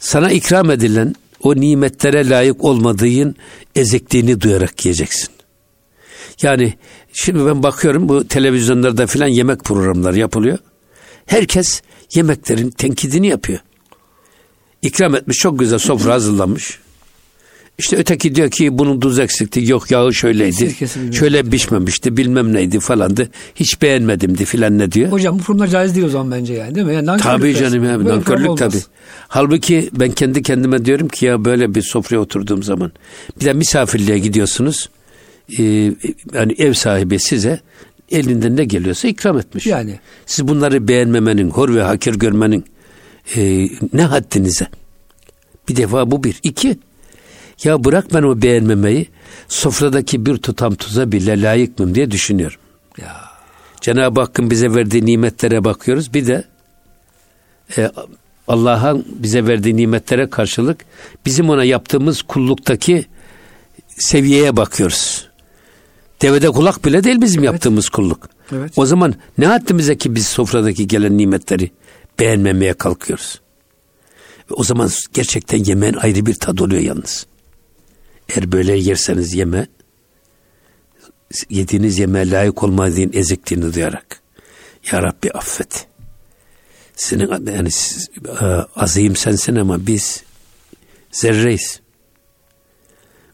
sana 0.00 0.30
ikram 0.30 0.70
edilen 0.70 1.14
o 1.42 1.56
nimetlere 1.56 2.28
layık 2.28 2.64
olmadığın 2.64 3.36
ezikliğini 3.74 4.40
duyarak 4.40 4.84
yiyeceksin. 4.84 5.28
Yani 6.42 6.74
şimdi 7.12 7.46
ben 7.46 7.62
bakıyorum 7.62 8.08
bu 8.08 8.28
televizyonlarda 8.28 9.06
filan 9.06 9.26
yemek 9.26 9.64
programları 9.64 10.18
yapılıyor. 10.18 10.58
Herkes 11.26 11.82
yemeklerin 12.14 12.70
tenkidini 12.70 13.26
yapıyor. 13.26 13.58
İkram 14.82 15.14
etmiş 15.14 15.36
çok 15.36 15.58
güzel 15.58 15.78
sofra 15.78 16.12
hazırlanmış. 16.12 16.78
İşte 17.80 17.96
öteki 17.96 18.34
diyor 18.34 18.50
ki 18.50 18.78
bunun 18.78 19.00
tuz 19.00 19.18
eksikti. 19.18 19.70
Yok 19.70 19.90
yağı 19.90 20.14
şöyleydi. 20.14 20.52
Sirkesi 20.52 21.12
Şöyle 21.12 21.42
pişmemişti 21.42 22.16
bilmem 22.16 22.52
neydi 22.52 22.80
falandı. 22.80 23.30
Hiç 23.54 23.82
beğenmedimdi 23.82 24.44
filan 24.44 24.78
ne 24.78 24.92
diyor. 24.92 25.12
hocam 25.12 25.38
bu 25.38 25.42
programlar 25.42 25.68
caiz 25.68 25.94
değil 25.94 26.06
o 26.06 26.08
zaman 26.08 26.30
bence 26.30 26.54
yani 26.54 26.74
değil 26.74 26.86
mi? 26.86 26.94
Yani 26.94 27.20
Tabii 27.20 27.54
canım 27.54 27.84
ya 27.84 28.04
nankörlük 28.04 28.58
tabii. 28.58 28.80
Halbuki 29.28 29.90
ben 29.92 30.10
kendi 30.10 30.42
kendime 30.42 30.84
diyorum 30.84 31.08
ki 31.08 31.26
ya 31.26 31.44
böyle 31.44 31.74
bir 31.74 31.82
sofraya 31.82 32.18
oturduğum 32.18 32.62
zaman 32.62 32.92
bir 33.40 33.44
de 33.44 33.52
misafirliğe 33.52 34.18
gidiyorsunuz. 34.18 34.90
Ee, 35.58 35.62
yani 36.34 36.54
ev 36.58 36.72
sahibi 36.72 37.18
size 37.18 37.60
elinden 38.10 38.56
ne 38.56 38.64
geliyorsa 38.64 39.08
ikram 39.08 39.38
etmiş. 39.38 39.66
Yani. 39.66 39.98
Siz 40.26 40.48
bunları 40.48 40.88
beğenmemenin, 40.88 41.50
hor 41.50 41.74
ve 41.74 41.82
hakir 41.82 42.14
görmenin 42.14 42.64
e, 43.36 43.68
ne 43.92 44.02
haddinize? 44.02 44.66
Bir 45.68 45.76
defa 45.76 46.10
bu 46.10 46.24
bir. 46.24 46.40
İki, 46.42 46.78
ya 47.64 47.84
bırak 47.84 48.14
ben 48.14 48.22
o 48.22 48.42
beğenmemeyi 48.42 49.08
sofradaki 49.48 50.26
bir 50.26 50.36
tutam 50.36 50.74
tuza 50.74 51.12
bile 51.12 51.42
layık 51.42 51.78
mıyım 51.78 51.94
diye 51.94 52.10
düşünüyorum. 52.10 52.60
Ya. 52.98 53.16
Cenab-ı 53.80 54.20
Hakk'ın 54.20 54.50
bize 54.50 54.74
verdiği 54.74 55.06
nimetlere 55.06 55.64
bakıyoruz. 55.64 56.14
Bir 56.14 56.26
de 56.26 56.44
e, 57.76 57.90
Allah'ın 58.48 59.06
bize 59.08 59.46
verdiği 59.46 59.76
nimetlere 59.76 60.30
karşılık 60.30 60.84
bizim 61.26 61.50
ona 61.50 61.64
yaptığımız 61.64 62.22
kulluktaki 62.22 63.06
seviyeye 63.88 64.56
bakıyoruz. 64.56 65.28
Devede 66.22 66.48
kulak 66.48 66.84
bile 66.84 67.04
değil 67.04 67.20
bizim 67.20 67.44
yaptığımız 67.44 67.88
kulluk. 67.88 68.28
Evet. 68.52 68.72
O 68.76 68.86
zaman 68.86 69.14
ne 69.38 69.46
haddimize 69.46 69.98
ki 69.98 70.14
biz 70.14 70.26
sofradaki 70.26 70.86
gelen 70.86 71.18
nimetleri 71.18 71.70
beğenmemeye 72.18 72.74
kalkıyoruz. 72.74 73.40
O 74.50 74.64
zaman 74.64 74.90
gerçekten 75.14 75.64
yemeğin 75.64 75.94
ayrı 75.94 76.26
bir 76.26 76.34
tadı 76.34 76.64
oluyor 76.64 76.82
yalnız. 76.82 77.26
Eğer 78.30 78.52
böyle 78.52 78.76
yerseniz 78.76 79.34
yeme, 79.34 79.66
yediğiniz 81.50 81.98
yemeğe 81.98 82.30
layık 82.30 82.62
olmadığın 82.62 83.10
ezikliğini 83.12 83.74
duyarak. 83.74 84.20
Ya 84.92 85.02
Rabbi 85.02 85.30
affet. 85.30 85.86
Senin 86.96 87.52
yani 87.52 87.70
siz, 87.70 88.08
e, 88.40 88.44
azim 88.76 89.16
sensin 89.16 89.56
ama 89.56 89.86
biz 89.86 90.22
zerreyiz. 91.12 91.80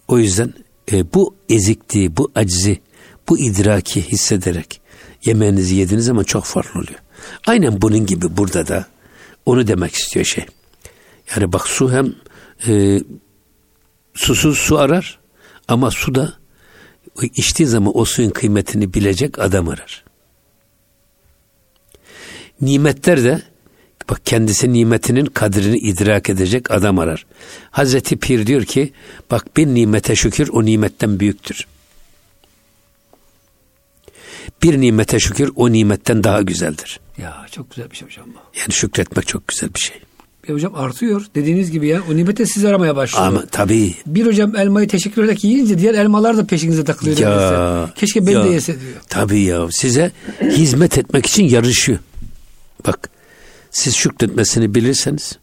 O 0.09 0.19
yüzden 0.19 0.55
e, 0.93 1.13
bu 1.13 1.37
ezikliği, 1.49 2.17
bu 2.17 2.33
acizi, 2.35 2.81
bu 3.29 3.39
idraki 3.39 4.03
hissederek 4.03 4.81
yemeğinizi 5.25 5.75
yediniz 5.75 6.05
zaman 6.05 6.25
çok 6.25 6.45
farklı 6.45 6.81
oluyor. 6.81 6.99
Aynen 7.47 7.83
bunun 7.83 8.07
gibi 8.07 8.37
burada 8.37 8.69
da 8.69 8.87
onu 9.47 9.67
demek 9.67 9.95
istiyor 9.95 10.27
şey. 10.27 10.47
Yani 11.37 11.53
bak 11.53 11.69
su 11.69 11.93
hem 11.93 12.15
e, 12.69 13.01
susuz 14.17 14.59
su 14.59 14.79
arar 14.79 15.19
ama 15.69 15.91
su 15.91 16.15
da 16.15 16.33
içtiği 17.23 17.67
zaman 17.67 17.99
o 17.99 18.05
suyun 18.05 18.31
kıymetini 18.31 18.95
bilecek 18.95 19.39
adam 19.39 19.69
arar. 19.69 20.05
Nimetler 22.61 23.25
de 23.25 23.43
bak 24.11 24.21
kendisi 24.25 24.73
nimetinin 24.73 25.27
kadrini 25.27 25.79
idrak 25.79 26.31
edecek 26.31 26.71
adam 26.71 26.99
arar. 26.99 27.27
Hazreti 27.71 28.17
Pir 28.17 28.47
diyor 28.47 28.65
ki 28.65 28.93
bak 29.31 29.57
bir 29.57 29.67
nimete 29.67 30.17
şükür 30.17 30.49
o 30.49 30.65
nimetten 30.65 31.21
büyüktür. 31.21 31.67
Bir 34.63 34.81
nimete 34.81 35.21
şükür 35.21 35.53
o 35.57 35.73
nimetten 35.73 36.25
daha 36.25 36.43
güzeldir. 36.43 37.01
Ya 37.19 37.47
çok 37.51 37.71
güzel 37.71 37.91
bir 37.91 37.97
şey 37.97 38.09
hocam 38.09 38.27
bu. 38.35 38.59
Yani 38.61 38.73
şükretmek 38.73 39.27
çok 39.27 39.49
güzel 39.49 39.75
bir 39.75 39.81
şey. 39.81 40.06
E 40.49 40.53
hocam 40.53 40.75
artıyor. 40.75 41.27
Dediğiniz 41.35 41.71
gibi 41.71 41.89
ya 41.89 42.03
o 42.11 42.17
nimete 42.17 42.47
siz 42.47 42.65
aramaya 42.65 42.97
başlıyor. 42.97 43.27
Ama 43.27 43.47
tabii. 43.47 43.95
Bir 44.07 44.27
hocam 44.27 44.57
elmayı 44.57 44.89
teşekkür 44.89 45.25
ederek 45.25 45.45
yiyince 45.45 45.79
diğer 45.79 45.95
elmalar 45.95 46.37
da 46.37 46.47
peşinize 46.47 46.85
takılıyor. 46.85 47.19
Ya. 47.19 47.91
Keşke 47.95 48.27
ben 48.27 48.33
ya. 48.33 48.45
de 48.45 48.49
yese 48.49 48.81
diyor. 48.81 48.93
Tabii 49.09 49.41
ya 49.41 49.69
size 49.71 50.13
hizmet 50.43 50.99
etmek 50.99 51.27
için 51.27 51.45
yarışıyor. 51.45 51.99
Bak 52.87 53.11
siz 53.71 53.95
şükretmesini 53.95 54.75
bilirseniz 54.75 55.39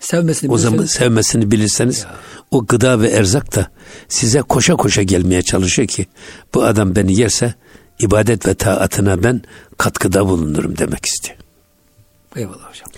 Sevmesini 0.00 0.52
o 0.52 0.58
zaman 0.58 0.84
sevmesini 0.84 1.50
bilirseniz 1.50 2.06
o 2.50 2.66
gıda 2.66 3.00
ve 3.00 3.08
erzak 3.08 3.56
da 3.56 3.70
size 4.08 4.42
koşa 4.42 4.76
koşa 4.76 5.02
gelmeye 5.02 5.42
çalışıyor 5.42 5.88
ki 5.88 6.06
bu 6.54 6.64
adam 6.64 6.96
beni 6.96 7.20
yerse 7.20 7.54
ibadet 7.98 8.46
ve 8.46 8.54
taatına 8.54 9.22
ben 9.22 9.42
katkıda 9.78 10.26
bulunurum 10.26 10.78
demek 10.78 11.06
istiyor. 11.06 11.38
Eyvallah 12.36 12.70
hocam. 12.70 12.88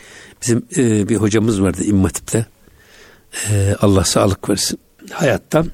Bizim 0.42 0.66
e, 0.76 1.08
bir 1.08 1.16
hocamız 1.16 1.62
vardı 1.62 1.84
İmam 1.84 2.04
Hatip'te. 2.04 2.46
E, 3.50 3.76
Allah 3.80 4.04
sağlık 4.04 4.50
versin. 4.50 4.78
Hayattan 5.10 5.70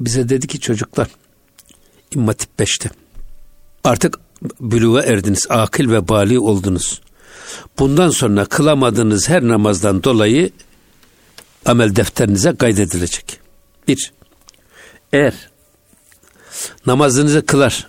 bize 0.00 0.28
dedi 0.28 0.46
ki 0.46 0.60
çocuklar 0.60 1.08
İmam 2.10 2.26
Hatip 2.26 2.60
5'te 2.60 2.90
artık 3.84 4.18
büluğa 4.60 5.02
erdiniz, 5.02 5.46
akil 5.48 5.90
ve 5.90 6.08
bali 6.08 6.38
oldunuz. 6.38 7.00
Bundan 7.78 8.10
sonra 8.10 8.44
kılamadığınız 8.44 9.28
her 9.28 9.42
namazdan 9.42 10.02
dolayı 10.02 10.50
amel 11.66 11.96
defterinize 11.96 12.56
kaydedilecek. 12.56 13.40
Bir, 13.88 14.12
eğer 15.12 15.50
namazınızı 16.86 17.46
kılar 17.46 17.88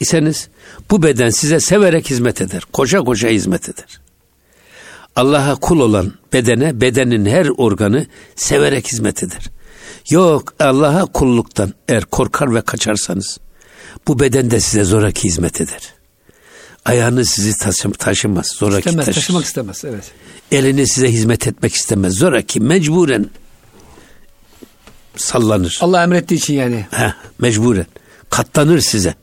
iseniz 0.00 0.48
bu 0.90 1.02
beden 1.02 1.30
size 1.30 1.60
severek 1.60 2.10
hizmet 2.10 2.40
eder. 2.40 2.62
Koşa 2.72 2.98
koşa 2.98 3.28
hizmet 3.28 3.68
eder. 3.68 4.00
Allah'a 5.18 5.54
kul 5.56 5.80
olan 5.80 6.12
bedene, 6.32 6.80
bedenin 6.80 7.26
her 7.26 7.46
organı 7.46 8.06
severek 8.36 8.92
hizmet 8.92 9.22
eder. 9.22 9.44
Yok 10.10 10.54
Allah'a 10.60 11.06
kulluktan 11.06 11.72
eğer 11.88 12.04
korkar 12.04 12.54
ve 12.54 12.60
kaçarsanız 12.60 13.38
bu 14.08 14.20
beden 14.20 14.50
de 14.50 14.60
size 14.60 14.84
zoraki 14.84 15.24
hizmet 15.24 15.60
eder. 15.60 15.80
Ayağınız 16.84 17.28
sizi 17.30 17.58
taşı- 17.58 17.90
taşımaz, 17.92 18.46
zoraki 18.46 18.78
İstemez, 18.88 19.06
taşır. 19.06 19.20
taşımak 19.20 19.44
istemez. 19.44 19.84
Evet. 19.84 20.04
Elini 20.52 20.86
size 20.88 21.08
hizmet 21.12 21.46
etmek 21.46 21.74
istemez, 21.74 22.14
zoraki 22.14 22.60
mecburen 22.60 23.26
sallanır. 25.16 25.78
Allah 25.80 26.02
emrettiği 26.02 26.40
için 26.40 26.54
yani. 26.54 26.86
Heh, 26.90 27.12
mecburen. 27.38 27.86
Katlanır 28.30 28.80
size. 28.80 29.14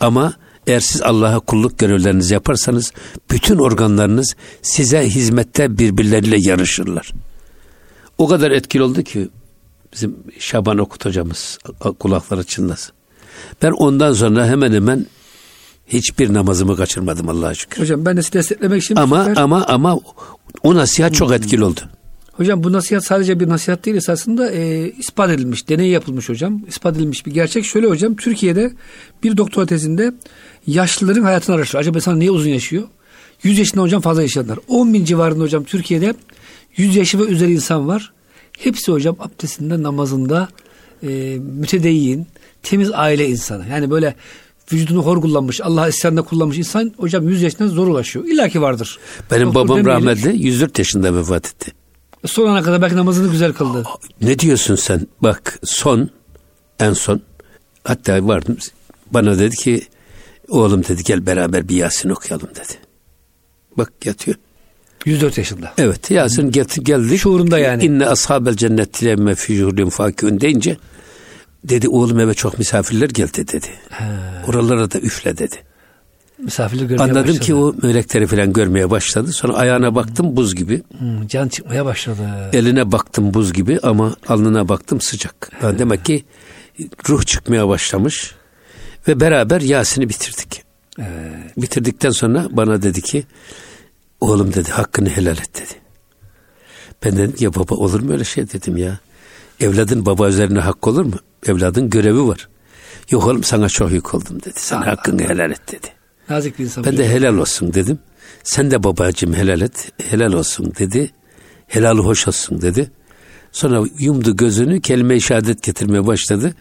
Ama 0.00 0.34
eğer 0.66 0.80
siz 0.80 1.02
Allah'a 1.02 1.40
kulluk 1.40 1.78
görevlerinizi 1.78 2.34
yaparsanız 2.34 2.92
bütün 3.30 3.58
organlarınız 3.58 4.36
size 4.62 5.08
hizmette 5.08 5.78
birbirleriyle 5.78 6.36
yarışırlar. 6.40 7.12
O 8.18 8.28
kadar 8.28 8.50
etkili 8.50 8.82
oldu 8.82 9.02
ki 9.02 9.28
bizim 9.92 10.16
Şaban 10.38 10.78
Okut 10.78 11.04
hocamız 11.04 11.58
kulakları 11.98 12.44
çınlasın. 12.44 12.92
Ben 13.62 13.70
ondan 13.70 14.12
sonra 14.12 14.46
hemen 14.46 14.72
hemen 14.72 15.06
hiçbir 15.86 16.34
namazımı 16.34 16.76
kaçırmadım 16.76 17.28
Allah'a 17.28 17.54
şükür. 17.54 17.82
Hocam 17.82 18.04
ben 18.04 18.16
de 18.16 18.22
sizi 18.22 18.32
desteklemek 18.32 18.82
için 18.82 18.96
Ama 18.96 19.24
sefer- 19.24 19.42
ama 19.42 19.64
ama 19.66 20.00
o 20.62 20.74
nasihat 20.74 21.14
çok 21.14 21.32
etkili 21.32 21.64
oldu. 21.64 21.80
Hocam 22.32 22.64
bu 22.64 22.72
nasihat 22.72 23.04
sadece 23.04 23.40
bir 23.40 23.48
nasihat 23.48 23.84
değil 23.84 23.96
esasında 23.96 24.50
e, 24.50 24.92
ispat 24.98 25.30
edilmiş, 25.30 25.68
deney 25.68 25.88
yapılmış 25.90 26.28
hocam. 26.28 26.60
İspat 26.68 26.96
edilmiş 26.96 27.26
bir 27.26 27.30
gerçek. 27.30 27.64
Şöyle 27.64 27.86
hocam 27.86 28.16
Türkiye'de 28.16 28.72
bir 29.22 29.36
doktora 29.36 29.66
tezinde 29.66 30.12
yaşlıların 30.66 31.22
hayatını 31.22 31.56
araştırıyor. 31.56 31.80
Acaba 31.80 31.98
insan 31.98 32.20
niye 32.20 32.30
uzun 32.30 32.50
yaşıyor? 32.50 32.82
100 33.42 33.58
yaşında 33.58 33.82
hocam 33.82 34.02
fazla 34.02 34.22
yaşayanlar. 34.22 34.58
10 34.68 34.94
bin 34.94 35.04
civarında 35.04 35.44
hocam 35.44 35.64
Türkiye'de 35.64 36.14
100 36.76 36.96
yaşı 36.96 37.18
ve 37.18 37.22
üzeri 37.22 37.52
insan 37.52 37.88
var. 37.88 38.12
Hepsi 38.58 38.92
hocam 38.92 39.16
abdestinde, 39.20 39.82
namazında 39.82 40.48
e, 41.02 41.38
mütedeyyin, 41.40 42.26
temiz 42.62 42.90
aile 42.92 43.28
insanı. 43.28 43.68
Yani 43.68 43.90
böyle 43.90 44.14
vücudunu 44.72 45.02
hor 45.02 45.20
kullanmış, 45.20 45.60
Allah 45.60 45.88
isyanında 45.88 46.22
kullanmış 46.22 46.58
insan 46.58 46.92
hocam 46.96 47.28
100 47.28 47.42
yaşına 47.42 47.68
zor 47.68 47.86
ulaşıyor. 47.88 48.24
İlla 48.24 48.48
ki 48.48 48.62
vardır. 48.62 48.98
Benim 49.30 49.46
Doktor 49.46 49.64
babam 49.64 49.78
demeyelim. 49.78 50.06
rahmetli 50.08 50.46
104 50.46 50.78
yaşında 50.78 51.14
vefat 51.16 51.46
etti. 51.46 51.72
Son 52.26 52.48
ana 52.48 52.62
kadar 52.62 52.82
belki 52.82 52.96
namazını 52.96 53.30
güzel 53.30 53.52
kıldı. 53.52 53.84
Ne 54.22 54.38
diyorsun 54.38 54.74
sen? 54.74 55.06
Bak 55.22 55.58
son 55.64 56.10
en 56.80 56.92
son 56.92 57.20
hatta 57.84 58.26
vardım 58.26 58.56
bana 59.10 59.38
dedi 59.38 59.56
ki 59.56 59.82
oğlum 60.48 60.84
dedi 60.84 61.04
gel 61.04 61.26
beraber 61.26 61.68
bir 61.68 61.76
Yasin 61.76 62.08
okuyalım 62.08 62.48
dedi. 62.48 62.78
Bak 63.76 63.92
yatıyor. 64.04 64.36
104 65.06 65.38
yaşında. 65.38 65.72
Evet 65.78 66.10
Yasin 66.10 66.50
get, 66.50 66.86
geldi. 66.86 67.18
Şuurunda 67.18 67.58
yani. 67.58 67.84
İnne 67.84 68.06
ashabel 68.06 68.54
cennet 68.54 69.04
lemme 69.04 69.34
fi 69.34 69.54
juhrin 69.54 69.88
fakihun 69.88 70.40
deyince 70.40 70.76
dedi 71.64 71.88
oğlum 71.88 72.20
eve 72.20 72.34
çok 72.34 72.58
misafirler 72.58 73.08
geldi 73.08 73.48
dedi. 73.48 73.66
Oralara 74.48 74.90
da 74.90 74.98
üfle 74.98 75.38
dedi. 75.38 75.56
Misafirlik 76.38 76.88
görmeye 76.88 77.04
Anladım 77.04 77.22
başladı. 77.22 77.40
ki 77.40 77.54
o 77.54 77.74
melekleri 77.82 78.26
falan 78.26 78.52
görmeye 78.52 78.90
başladı. 78.90 79.32
Sonra 79.32 79.54
ayağına 79.54 79.94
baktım 79.94 80.36
buz 80.36 80.54
gibi. 80.54 80.82
Hmm, 80.98 81.26
can 81.26 81.48
çıkmaya 81.48 81.84
başladı. 81.84 82.50
Eline 82.52 82.92
baktım 82.92 83.34
buz 83.34 83.52
gibi 83.52 83.78
ama 83.82 84.16
alnına 84.28 84.68
baktım 84.68 85.00
sıcak. 85.00 85.50
Yani 85.62 85.78
demek 85.78 86.04
ki 86.04 86.24
ruh 87.08 87.22
çıkmaya 87.22 87.68
başlamış 87.68 88.34
ve 89.08 89.20
beraber 89.20 89.60
Yasin'i 89.60 90.08
bitirdik. 90.08 90.62
Evet. 90.98 91.56
Bitirdikten 91.56 92.10
sonra 92.10 92.46
bana 92.50 92.82
dedi 92.82 93.02
ki 93.02 93.24
oğlum 94.20 94.54
dedi 94.54 94.70
hakkını 94.70 95.08
helal 95.08 95.38
et 95.38 95.54
dedi. 95.54 95.80
Ben 97.04 97.16
dedim 97.16 97.34
ya 97.40 97.54
baba 97.54 97.74
olur 97.74 98.00
mu 98.00 98.12
öyle 98.12 98.24
şey 98.24 98.52
dedim 98.52 98.76
ya. 98.76 98.98
Evladın 99.60 100.06
baba 100.06 100.28
üzerine 100.28 100.58
hak 100.60 100.86
olur 100.86 101.04
mu? 101.04 101.16
Evladın 101.46 101.90
görevi 101.90 102.26
var. 102.26 102.48
Yok 103.10 103.26
oğlum 103.26 103.44
sana 103.44 103.68
çok 103.68 103.92
yük 103.92 104.14
oldum 104.14 104.40
dedi. 104.40 104.54
Sen 104.60 104.76
Allah 104.76 104.86
hakkını 104.86 105.22
helal 105.22 105.50
et 105.50 105.72
dedi. 105.72 105.86
Nazik 106.28 106.58
bir 106.58 106.64
insan. 106.64 106.84
Ben 106.84 106.96
de 106.96 107.08
helal 107.08 107.36
olsun 107.36 107.74
dedim. 107.74 107.98
Sen 108.44 108.70
de 108.70 108.84
babacığım 108.84 109.34
helal 109.34 109.60
et. 109.60 109.92
Helal 110.10 110.32
olsun 110.32 110.72
dedi. 110.78 111.10
Helal 111.66 111.98
hoş 111.98 112.28
olsun 112.28 112.62
dedi. 112.62 112.90
Sonra 113.52 113.84
yumdu 113.98 114.36
gözünü 114.36 114.80
kelime-i 114.80 115.20
şehadet 115.20 115.62
getirmeye 115.62 116.06
başladı. 116.06 116.54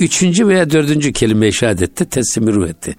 Üçüncü 0.00 0.48
veya 0.48 0.70
dördüncü 0.70 1.12
kelime-i 1.12 1.52
şehadette 1.52 2.04
teslim 2.04 2.46
ruh 2.54 2.68
etti. 2.68 2.96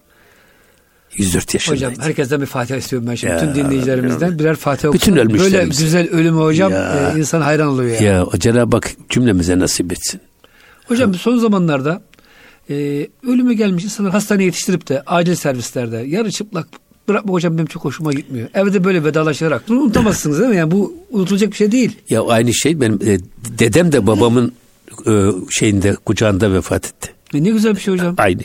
104 1.18 1.54
yaşındaydı. 1.54 1.86
Hocam 1.86 2.06
herkesten 2.06 2.42
bir 2.42 2.46
Fatiha 2.46 2.78
istiyorum 2.78 3.08
ben 3.12 3.16
şimdi. 3.16 3.34
Ya, 3.34 3.42
Bütün 3.42 3.56
dinleyicilerimizden 3.56 4.40
birer 4.40 4.56
Fatiha 4.56 4.94
Bütün 4.94 5.12
okusun. 5.12 5.30
Böyle 5.30 5.40
ölmüşlerimiz. 5.40 5.80
güzel 5.80 6.10
ölümü 6.10 6.40
hocam 6.42 6.72
Ya. 6.72 7.12
e, 7.16 7.20
insan 7.20 7.42
hayran 7.42 7.68
oluyor 7.68 7.90
yani. 7.96 8.04
Ya 8.04 8.26
o 8.26 8.38
Cenab-ı 8.38 8.76
Hak 8.76 8.92
cümlemize 9.10 9.60
nasip 9.60 9.92
etsin. 9.92 10.22
Hocam 10.88 11.14
son 11.14 11.38
zamanlarda 11.38 12.02
e, 12.70 13.08
ölüme 13.28 13.54
gelmiş 13.54 13.84
insanlar 13.84 14.12
hastaneye 14.12 14.44
yetiştirip 14.44 14.88
de 14.90 15.04
acil 15.06 15.36
servislerde 15.36 15.98
yarı 15.98 16.32
çıplak 16.32 16.68
bırakma 17.08 17.34
hocam 17.34 17.54
benim 17.58 17.66
çok 17.68 17.86
hoşuma 17.86 18.14
gitmiyor. 18.14 18.50
Evde 18.54 18.84
böyle 18.84 19.04
vedalaşarak 19.04 19.64
bunu 19.70 19.80
unutamazsınız 19.80 20.40
değil 20.40 20.50
mi? 20.50 20.56
Yani 20.58 20.72
bu 20.72 20.94
unutulacak 21.12 21.52
bir 21.52 21.56
şey 21.56 21.72
değil. 21.72 21.98
Ya 22.10 22.24
aynı 22.24 22.54
şey 22.54 22.82
benim 22.82 22.94
e, 23.08 23.20
dedem 23.60 23.92
de 23.92 24.08
babamın 24.08 24.52
e, 25.08 25.32
şeyinde 25.52 25.96
kucağında 25.96 26.54
vefat 26.54 26.86
etti. 26.86 27.14
E, 27.34 27.44
ne 27.44 27.50
güzel 27.50 27.76
bir 27.76 27.82
şey 27.82 27.94
hocam. 27.94 28.16
Aynı. 28.18 28.42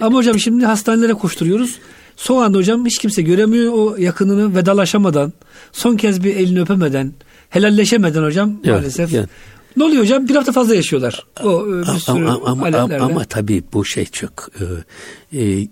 Ama 0.00 0.18
hocam 0.18 0.38
şimdi 0.38 0.64
hastanelere 0.66 1.12
koşturuyoruz. 1.14 1.78
Son 2.16 2.42
anda 2.42 2.58
hocam 2.58 2.86
hiç 2.86 2.98
kimse 2.98 3.22
göremiyor 3.22 3.72
o 3.72 3.96
yakınını 3.98 4.54
vedalaşamadan, 4.56 5.32
son 5.72 5.96
kez 5.96 6.24
bir 6.24 6.36
elini 6.36 6.60
öpemeden, 6.60 7.12
helalleşemeden 7.50 8.22
hocam 8.22 8.52
Evet, 8.64 8.76
maalesef. 8.76 9.12
yani. 9.12 9.26
Ne 9.76 9.84
oluyor 9.84 10.02
hocam? 10.02 10.28
Bir 10.28 10.34
hafta 10.36 10.52
fazla 10.52 10.74
yaşıyorlar. 10.74 11.26
O 11.42 11.62
e, 11.66 11.66
bir 11.82 11.88
Ama, 11.88 11.98
sürü 11.98 12.26
ama, 12.26 12.40
ama, 12.46 12.62
aletlerde. 12.64 13.00
ama 13.00 13.24
tabii 13.24 13.62
bu 13.72 13.84
şey 13.84 14.04
çok 14.06 14.48
e, 15.32 15.42
e, 15.42 15.68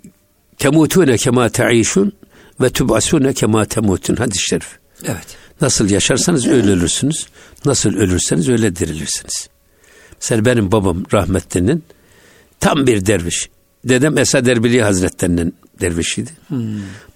temutune 0.59 1.17
kema 1.17 1.49
te'işun 1.49 2.13
ve 2.61 2.71
tub'asune 2.71 3.33
kema 3.33 3.65
temutun 3.65 4.17
hadis-i 4.17 4.43
şerif. 4.49 4.79
Evet. 5.05 5.37
Nasıl 5.61 5.91
yaşarsanız 5.91 6.47
öyle 6.47 6.71
ölürsünüz. 6.71 7.27
Nasıl 7.65 7.95
ölürseniz 7.97 8.49
öyle 8.49 8.77
dirilirsiniz. 8.77 9.49
Mesela 10.21 10.45
benim 10.45 10.73
babam 10.73 11.05
rahmetlinin 11.13 11.85
tam 12.61 12.87
bir 12.87 13.07
derviş. 13.07 13.49
Dedem 13.85 14.19
Esad 14.19 14.47
Erbili 14.47 14.83
Hazretlerinin 14.83 15.55
dervişiydi. 15.81 16.31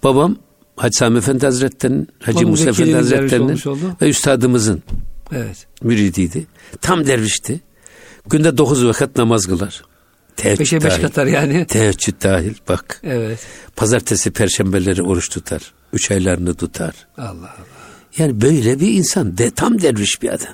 Babam 0.03 0.37
Hacı 0.75 0.97
Sami 0.97 1.17
Efendi 1.17 1.45
Hazretlerinin, 1.45 2.07
Hacı 2.19 2.39
Onun 2.39 2.49
Musa 2.49 2.69
Efendi 2.69 2.95
Hazretlerinin 2.95 3.61
ve 4.01 4.09
üstadımızın 4.09 4.83
Evet. 5.31 5.67
müridiydi. 5.83 6.47
Tam 6.81 7.07
dervişti. 7.07 7.61
Günde 8.29 8.57
dokuz 8.57 8.85
vakit 8.85 9.17
namaz 9.17 9.45
kılar. 9.45 9.81
Teheccüd 10.35 10.59
Beşe 10.59 10.83
beş 10.83 10.91
dahil. 10.93 11.01
katar 11.01 11.25
yani. 11.25 11.65
Teheccüd 11.65 12.23
dahil 12.23 12.53
bak. 12.69 13.01
Evet. 13.03 13.39
Pazartesi, 13.75 14.31
perşembeleri 14.31 15.03
oruç 15.03 15.29
tutar. 15.29 15.73
Üç 15.93 16.11
aylarını 16.11 16.53
tutar. 16.53 16.93
Allah 17.17 17.27
Allah. 17.27 17.55
Yani 18.17 18.41
böyle 18.41 18.79
bir 18.79 18.91
insan. 18.93 19.37
De, 19.37 19.51
tam 19.51 19.81
derviş 19.81 20.21
bir 20.21 20.29
adam. 20.29 20.53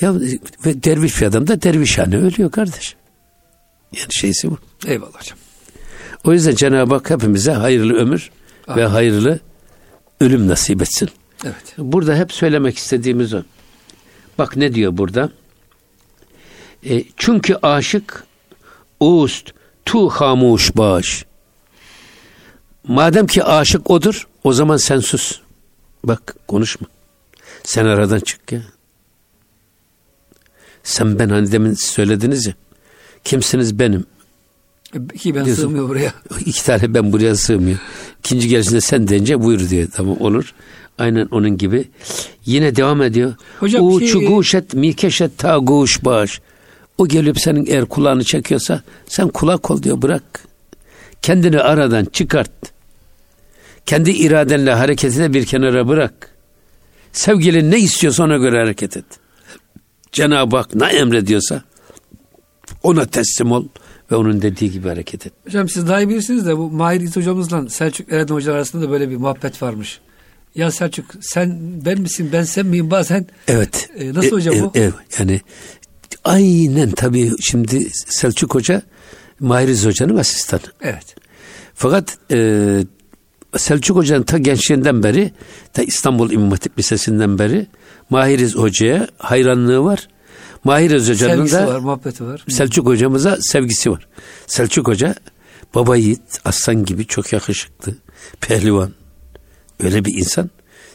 Ya 0.00 0.14
ve 0.66 0.82
derviş 0.82 1.20
bir 1.20 1.26
adam 1.26 1.46
da 1.46 1.62
dervişhane 1.62 2.16
ölüyor 2.16 2.50
kardeş. 2.50 2.96
Yani 3.92 4.14
şeysi 4.14 4.50
bu. 4.50 4.58
Eyvallah 4.86 5.20
hocam. 5.20 5.38
O 6.24 6.32
yüzden 6.32 6.54
Cenab-ı 6.54 6.94
Hak 6.94 7.10
hepimize 7.10 7.52
hayırlı 7.52 7.94
ömür 7.94 8.30
ve 8.68 8.84
hayırlı 8.86 9.40
ölüm 10.20 10.48
nasip 10.48 10.82
etsin. 10.82 11.08
Evet. 11.44 11.74
Burada 11.78 12.16
hep 12.16 12.32
söylemek 12.32 12.78
istediğimiz 12.78 13.34
o. 13.34 13.42
Bak 14.38 14.56
ne 14.56 14.74
diyor 14.74 14.96
burada? 14.96 15.30
E, 16.84 17.04
çünkü 17.16 17.54
aşık 17.62 18.24
ust 19.00 19.52
tu 19.84 20.08
hamuş 20.08 20.76
baş. 20.76 21.24
Madem 22.88 23.26
ki 23.26 23.44
aşık 23.44 23.90
odur, 23.90 24.28
o 24.44 24.52
zaman 24.52 24.76
sen 24.76 25.00
sus. 25.00 25.40
Bak 26.04 26.36
konuşma. 26.48 26.86
Sen 27.64 27.84
aradan 27.84 28.20
çık 28.20 28.52
ya. 28.52 28.62
Sen 30.86 31.18
ben 31.18 31.28
hani 31.28 31.52
demin 31.52 31.74
söylediniz 31.74 32.46
ya. 32.46 32.54
Kimsiniz 33.24 33.78
benim. 33.78 34.04
Ki 35.18 35.34
ben 35.34 35.44
Diyorsun. 35.44 35.62
sığmıyor 35.62 35.88
buraya. 35.88 36.12
İki 36.46 36.64
tane 36.64 36.94
ben 36.94 37.12
buraya 37.12 37.36
sığmıyor. 37.36 37.78
İkinci 38.18 38.48
gelişinde 38.48 38.80
sen 38.80 39.08
deyince 39.08 39.42
buyur 39.42 39.70
diyor. 39.70 39.88
Tamam 39.94 40.16
olur. 40.20 40.54
Aynen 40.98 41.28
onun 41.30 41.58
gibi. 41.58 41.88
Yine 42.46 42.76
devam 42.76 43.02
ediyor. 43.02 43.34
Hocam 43.60 43.86
U 43.86 44.00
şey- 44.00 44.08
çuguşet 44.08 44.74
mikeşet 44.74 45.38
ta 45.38 45.56
guş 45.58 46.04
baş. 46.04 46.40
O 46.98 47.08
gelip 47.08 47.40
senin 47.40 47.66
eğer 47.66 47.84
kulağını 47.84 48.24
çekiyorsa 48.24 48.82
sen 49.06 49.28
kulak 49.28 49.70
ol 49.70 49.82
diyor 49.82 50.02
bırak. 50.02 50.22
Kendini 51.22 51.60
aradan 51.60 52.04
çıkart. 52.04 52.50
Kendi 53.86 54.10
iradenle 54.10 54.72
hareketine 54.72 55.32
bir 55.32 55.44
kenara 55.46 55.88
bırak. 55.88 56.30
Sevgilin 57.12 57.70
ne 57.70 57.78
istiyorsa 57.78 58.24
ona 58.24 58.36
göre 58.36 58.58
hareket 58.58 58.96
et. 58.96 59.04
Cenab-ı 60.16 60.56
Hak 60.56 60.74
ne 60.74 60.86
emrediyorsa 60.86 61.62
ona 62.82 63.06
teslim 63.06 63.52
ol 63.52 63.64
ve 64.10 64.16
onun 64.16 64.42
dediği 64.42 64.70
gibi 64.70 64.88
hareket 64.88 65.26
et. 65.26 65.32
Hocam 65.46 65.68
siz 65.68 65.88
daha 65.88 66.00
iyi 66.00 66.08
bilirsiniz 66.08 66.46
de 66.46 66.58
bu 66.58 66.70
Mahir 66.70 67.00
İz 67.00 67.16
hocamızla 67.16 67.68
Selçuk 67.68 68.12
Eren 68.12 68.26
Hoca 68.28 68.52
arasında 68.52 68.82
da 68.82 68.90
böyle 68.90 69.10
bir 69.10 69.16
muhabbet 69.16 69.62
varmış. 69.62 70.00
Ya 70.54 70.70
Selçuk 70.70 71.04
sen 71.20 71.58
ben 71.84 72.00
misin 72.00 72.28
ben 72.32 72.42
sen 72.42 72.66
miyim 72.66 72.90
bazen 72.90 73.26
Evet. 73.48 73.90
E, 73.96 74.14
nasıl 74.14 74.30
hocam 74.36 74.54
bu? 74.60 74.72
evet, 74.74 74.94
yani 75.18 75.40
aynen 76.24 76.90
tabii 76.90 77.32
şimdi 77.40 77.90
Selçuk 77.92 78.54
Hoca 78.54 78.82
Mahiriz 79.40 79.86
Hoca'nın 79.86 80.16
asistanı. 80.16 80.60
evet. 80.80 81.16
Fakat 81.74 82.18
e, 82.32 82.80
Selçuk 83.56 83.96
Hoca'nın 83.96 84.22
ta 84.22 84.38
gençliğinden 84.38 85.02
beri, 85.02 85.30
ta 85.72 85.82
İstanbul 85.82 86.30
İmam 86.30 86.50
Hatip 86.50 86.78
Lisesi'nden 86.78 87.38
beri 87.38 87.66
Mahiriz 88.10 88.54
Hoca'ya 88.54 89.08
hayranlığı 89.18 89.84
var. 89.84 90.08
Mahiriz 90.64 91.08
Hoca'nın 91.08 91.34
Sevgisi 91.36 91.56
da 91.56 91.66
var 91.66 91.78
muhabbeti 91.78 92.24
var. 92.24 92.44
Selçuk 92.48 92.86
hocamıza 92.86 93.38
sevgisi 93.40 93.90
var. 93.90 94.06
Selçuk 94.46 94.88
hoca 94.88 95.14
baba 95.74 95.96
yiğit, 95.96 96.20
aslan 96.44 96.84
gibi 96.84 97.06
çok 97.06 97.32
yakışıklı, 97.32 97.94
pehlivan. 98.40 98.90
Öyle 99.80 100.04
bir 100.04 100.14
insan. 100.14 100.50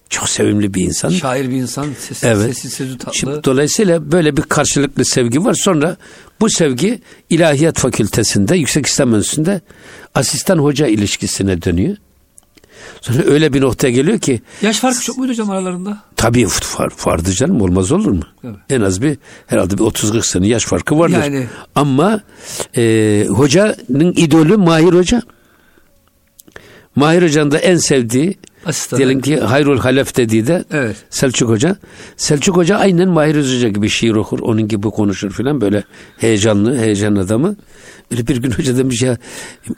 Çok 0.09 0.29
sevimli 0.29 0.73
bir 0.73 0.81
insan. 0.81 1.09
Şair 1.09 1.49
bir 1.49 1.55
insan 1.55 1.87
sesi, 1.99 2.27
Evet. 2.27 2.45
sesi 2.57 2.69
sözü 2.69 2.97
tatlı. 2.97 3.17
Şimdi 3.17 3.43
dolayısıyla 3.43 4.11
böyle 4.11 4.37
bir 4.37 4.41
karşılıklı 4.41 5.05
sevgi 5.05 5.45
var. 5.45 5.53
Sonra 5.53 5.97
bu 6.39 6.49
sevgi 6.49 7.01
İlahiyat 7.29 7.79
Fakültesinde, 7.79 8.55
Yüksek 8.55 8.85
İslam 8.85 9.15
Enstitüsü'nde 9.15 9.61
asistan 10.15 10.57
hoca 10.57 10.87
ilişkisine 10.87 11.61
dönüyor. 11.61 11.97
Sonra 13.01 13.23
öyle 13.23 13.53
bir 13.53 13.61
noktaya 13.61 13.91
geliyor 13.91 14.19
ki 14.19 14.41
Yaş 14.61 14.79
farkı 14.79 15.01
çok 15.01 15.17
muydu 15.17 15.31
hocam 15.31 15.49
aralarında? 15.49 16.03
Tabii 16.21 16.47
far, 16.47 16.91
vardı 17.05 17.31
canım 17.31 17.61
olmaz 17.61 17.91
olur 17.91 18.11
mu? 18.11 18.23
Evet. 18.43 18.55
En 18.69 18.81
az 18.81 19.01
bir 19.01 19.17
herhalde 19.47 19.77
bir 19.77 19.83
30-40 19.83 20.23
sene 20.23 20.47
yaş 20.47 20.65
farkı 20.65 20.99
vardır. 20.99 21.23
Yani. 21.23 21.47
Ama 21.75 22.21
e, 22.77 23.25
hocanın 23.29 24.13
idolü 24.15 24.57
Mahir 24.57 24.93
Hoca. 24.93 25.21
Mahir 26.95 27.23
Hoca'nın 27.23 27.51
da 27.51 27.57
en 27.57 27.77
sevdiği 27.77 28.37
Asistan. 28.65 28.97
diyelim 28.97 29.21
ki 29.21 29.37
Hayrul 29.37 29.79
Halef 29.79 30.17
dediği 30.17 30.47
de 30.47 30.65
Evet. 30.71 30.95
Selçuk 31.09 31.49
Hoca. 31.49 31.75
Selçuk 32.17 32.57
Hoca 32.57 32.77
aynen 32.77 33.09
Mahir 33.09 33.35
Hoca 33.35 33.69
gibi 33.69 33.89
şiir 33.89 34.13
okur. 34.13 34.39
Onun 34.39 34.67
gibi 34.67 34.89
konuşur 34.89 35.31
filan 35.31 35.61
böyle 35.61 35.83
heyecanlı, 36.17 36.77
heyecan 36.77 37.15
adamı. 37.15 37.55
Öyle 38.11 38.27
bir 38.27 38.37
gün 38.37 38.51
hoca 38.51 38.77
demiş 38.77 39.01
ya, 39.01 39.17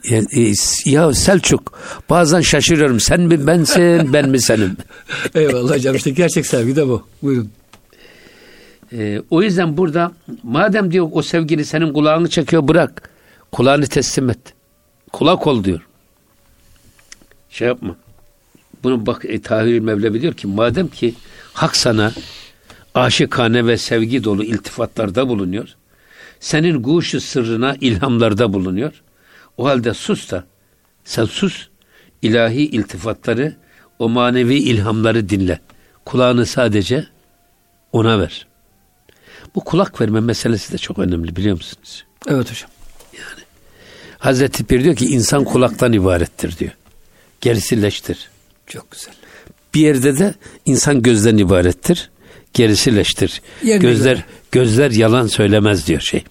ya, 0.10 0.18
e, 0.18 0.52
ya 0.86 1.14
Selçuk 1.14 1.80
bazen 2.10 2.42
şaşırıyorum 2.42 3.00
sen 3.00 3.22
mi 3.22 3.48
bensin 3.48 4.14
ben 4.14 4.30
mi 4.30 4.42
senim? 4.42 4.78
Eyvallah 5.36 5.76
hocam 5.76 5.96
işte 5.96 6.10
gerçek 6.10 6.46
sevgi 6.46 6.76
de 6.76 6.88
bu. 6.88 7.08
Buyurun. 7.22 7.50
Ee, 8.94 9.22
o 9.30 9.42
yüzden 9.42 9.78
burada 9.78 10.12
madem 10.44 10.92
diyor 10.92 11.10
o 11.12 11.22
sevgili 11.22 11.66
senin 11.66 11.94
kulağını 11.94 12.30
çekiyor 12.30 12.68
bırak. 12.68 13.10
Kulağını 13.52 13.88
teslim 13.88 14.30
et. 14.30 14.40
Kulak 15.14 15.48
ol 15.48 15.64
diyor. 15.64 15.88
Şey 17.50 17.68
yapma. 17.68 17.96
Bunu 18.84 19.06
bak 19.06 19.26
e, 19.26 19.42
Tahir 19.42 19.80
Mevlevi 19.80 20.22
diyor 20.22 20.34
ki 20.34 20.48
madem 20.48 20.88
ki 20.88 21.14
hak 21.54 21.76
sana 21.76 22.14
aşıkane 22.94 23.66
ve 23.66 23.78
sevgi 23.78 24.24
dolu 24.24 24.44
iltifatlarda 24.44 25.28
bulunuyor. 25.28 25.70
Senin 26.40 26.84
guşu 26.84 27.22
sırrına 27.22 27.76
ilhamlarda 27.82 28.54
bulunuyor. 28.54 28.94
O 29.58 29.66
halde 29.66 29.94
sus 29.94 30.32
da 30.32 30.44
sen 31.04 31.26
sus 31.26 31.68
ilahi 32.22 32.62
iltifatları 32.62 33.56
o 34.00 34.10
manevi 34.10 34.56
ilhamları 34.56 35.30
dinle. 35.30 35.60
Kulağını 36.06 36.46
sadece 36.46 37.08
ona 37.92 38.20
ver. 38.20 38.48
Bu 39.56 39.64
kulak 39.64 40.02
verme 40.02 40.20
meselesi 40.20 40.74
de 40.74 40.78
çok 40.78 41.00
önemli 41.00 41.36
biliyor 41.36 41.56
musunuz? 41.56 42.06
Evet 42.28 42.52
hocam. 42.52 42.70
Hazreti 44.20 44.64
Pir 44.64 44.84
diyor 44.84 44.96
ki 44.96 45.06
insan 45.06 45.44
kulaktan 45.44 45.94
ibarettir 45.94 46.58
diyor. 46.58 46.72
Gerisi 47.42 47.82
leştir. 47.82 48.30
Çok 48.68 48.92
güzel. 48.92 49.14
Bir 49.74 49.80
yerde 49.80 50.18
de 50.18 50.36
insan 50.66 51.02
gözden 51.02 51.38
ibarettir. 51.38 52.10
Gerisi 52.54 52.96
leştir. 52.96 53.42
Yerine 53.64 53.82
gözler 53.82 54.16
göre. 54.16 54.26
gözler 54.52 54.92
yalan 54.92 55.28
söylemez 55.28 55.88
diyor 55.88 56.02
şey. 56.02 56.24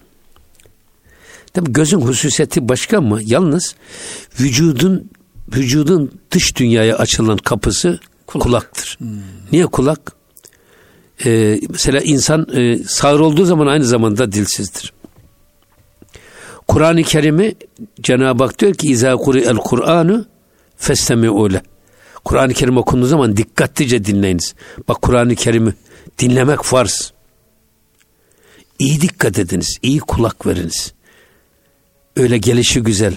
Tabi 1.53 1.73
gözün 1.73 2.01
hususiyeti 2.01 2.69
başka 2.69 2.97
ama 2.97 3.19
yalnız 3.23 3.75
vücudun 4.39 5.09
vücudun 5.55 6.11
dış 6.31 6.55
dünyaya 6.55 6.97
açılan 6.97 7.37
kapısı 7.37 7.99
kulaktır. 8.27 8.97
Niye 9.51 9.65
kulak? 9.65 10.13
Ee, 11.25 11.59
mesela 11.69 11.99
insan 11.99 12.47
e, 12.53 12.77
sağır 12.77 13.19
olduğu 13.19 13.45
zaman 13.45 13.67
aynı 13.67 13.85
zamanda 13.85 14.31
dilsizdir. 14.31 14.93
Kur'an-ı 16.67 17.03
Kerim'i 17.03 17.55
Cenab-ı 18.01 18.43
Hak 18.43 18.59
diyor 18.59 18.73
ki 18.73 18.87
İzâ 18.87 19.09
el 19.35 19.57
Kur'anu 19.57 20.25
festemi'û 20.79 21.53
leh. 21.53 21.61
Kur'an-ı 22.25 22.53
Kerim 22.53 22.77
okunduğu 22.77 23.05
zaman 23.05 23.37
dikkatlice 23.37 24.05
dinleyiniz. 24.05 24.55
Bak 24.87 25.01
Kur'an-ı 25.01 25.35
Kerim'i 25.35 25.73
dinlemek 26.19 26.63
farz. 26.63 27.13
İyi 28.79 29.01
dikkat 29.01 29.39
ediniz, 29.39 29.77
iyi 29.81 29.99
kulak 29.99 30.47
veriniz. 30.47 30.93
Öyle 32.15 32.37
gelişi 32.37 32.83
güzel 32.83 33.15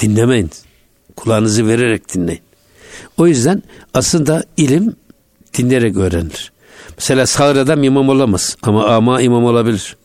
dinlemeyin. 0.00 0.50
Kulağınızı 1.16 1.66
vererek 1.66 2.14
dinleyin. 2.14 2.42
O 3.16 3.26
yüzden 3.26 3.62
aslında 3.94 4.44
ilim 4.56 4.96
dinleyerek 5.54 5.96
öğrenilir. 5.96 6.52
Mesela 6.96 7.26
sağır 7.26 7.56
adam 7.56 7.82
imam 7.82 8.08
olamaz 8.08 8.56
ama 8.62 8.86
ama 8.86 9.20
imam 9.20 9.44
olabilir. 9.44 9.96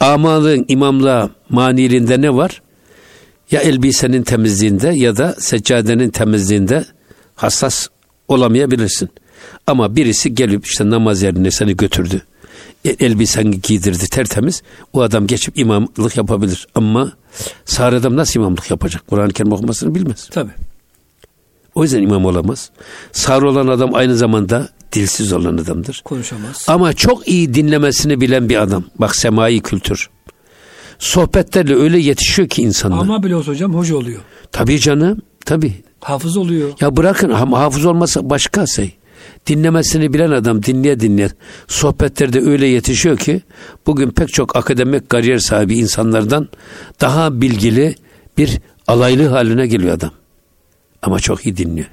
Amalığın 0.00 0.64
imamlığa 0.68 1.30
maniliğinde 1.48 2.20
ne 2.20 2.34
var? 2.34 2.62
Ya 3.50 3.60
elbisenin 3.60 4.22
temizliğinde 4.22 4.88
ya 4.88 5.16
da 5.16 5.34
seccadenin 5.38 6.10
temizliğinde 6.10 6.84
hassas 7.34 7.88
olamayabilirsin. 8.28 9.08
Ama 9.66 9.96
birisi 9.96 10.34
gelip 10.34 10.66
işte 10.66 10.90
namaz 10.90 11.22
yerine 11.22 11.50
seni 11.50 11.76
götürdü. 11.76 12.22
E, 12.84 12.90
Elbiseni 12.90 13.60
giydirdi 13.60 14.08
tertemiz. 14.08 14.62
O 14.92 15.00
adam 15.02 15.26
geçip 15.26 15.58
imamlık 15.58 16.16
yapabilir. 16.16 16.66
Ama 16.74 17.12
sağır 17.64 17.92
adam 17.92 18.16
nasıl 18.16 18.40
imamlık 18.40 18.70
yapacak? 18.70 19.06
Kur'an-ı 19.06 19.32
Kerim 19.32 19.52
okumasını 19.52 19.94
bilmez. 19.94 20.28
Tabii. 20.30 20.50
O 21.74 21.82
yüzden 21.82 22.02
imam 22.02 22.24
olamaz. 22.24 22.70
Sağır 23.12 23.42
olan 23.42 23.66
adam 23.66 23.94
aynı 23.94 24.16
zamanda 24.16 24.68
dilsiz 24.92 25.32
olan 25.32 25.56
adamdır. 25.56 26.02
Konuşamaz. 26.04 26.64
Ama 26.68 26.92
çok 26.92 27.28
iyi 27.28 27.54
dinlemesini 27.54 28.20
bilen 28.20 28.48
bir 28.48 28.62
adam. 28.62 28.84
Bak 28.98 29.16
semai 29.16 29.60
kültür. 29.60 30.10
Sohbetlerle 30.98 31.74
öyle 31.74 31.98
yetişiyor 31.98 32.48
ki 32.48 32.62
insanlar. 32.62 32.98
Ama 32.98 33.22
bile 33.22 33.36
olsa 33.36 33.52
hocam 33.52 33.74
hoca 33.74 33.96
oluyor. 33.96 34.20
Tabii 34.52 34.78
canım. 34.80 35.22
Tabii. 35.44 35.72
Hafız 36.00 36.36
oluyor. 36.36 36.70
Ya 36.80 36.96
bırakın 36.96 37.30
ha- 37.30 37.60
hafız 37.60 37.84
olmasa 37.86 38.30
başka 38.30 38.66
şey. 38.66 38.96
dinlemesini 39.46 40.12
bilen 40.12 40.30
adam 40.30 40.62
dinleye 40.62 41.00
dinleye 41.00 41.28
sohbetlerde 41.68 42.40
öyle 42.40 42.66
yetişiyor 42.66 43.16
ki 43.16 43.40
bugün 43.86 44.10
pek 44.10 44.28
çok 44.32 44.56
akademik 44.56 45.10
kariyer 45.10 45.38
sahibi 45.38 45.74
insanlardan 45.78 46.48
daha 47.00 47.40
bilgili 47.40 47.94
bir 48.38 48.58
alaylı 48.86 49.26
haline 49.28 49.66
geliyor 49.66 49.94
adam. 49.94 50.10
Ama 51.02 51.20
çok 51.20 51.46
iyi 51.46 51.56
dinliyor. 51.56 51.86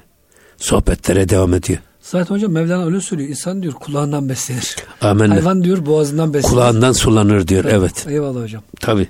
Sohbetlere 0.57 1.29
devam 1.29 1.53
ediyor. 1.53 1.79
Zaten 2.03 2.35
hocam 2.35 2.51
Mevlana 2.51 2.85
öyle 2.85 3.01
söylüyor. 3.01 3.29
İnsan 3.29 3.63
diyor 3.63 3.73
kulağından 3.73 4.29
beslenir. 4.29 4.75
Amenna. 5.01 5.35
Hayvan 5.35 5.63
diyor 5.63 5.85
boğazından 5.85 6.33
beslenir. 6.33 6.53
Kulağından 6.53 6.91
sulanır 6.91 7.47
diyor. 7.47 7.65
Evet. 7.65 8.07
Eyvallah 8.09 8.41
hocam. 8.41 8.63
Tabi. 8.79 9.07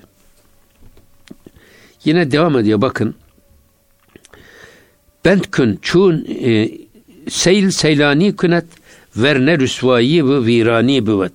Yine 2.06 2.32
devam 2.32 2.58
ediyor 2.58 2.82
bakın. 2.82 3.16
Bentkün 5.26 5.80
çun 5.82 6.26
e, 6.44 6.72
seyl 7.30 7.72
seylani 7.72 8.36
künet 8.36 8.66
verne 9.18 9.60
rüsvayi 9.60 10.30
ve 10.30 10.46
virani 10.46 11.08
büvet. 11.08 11.34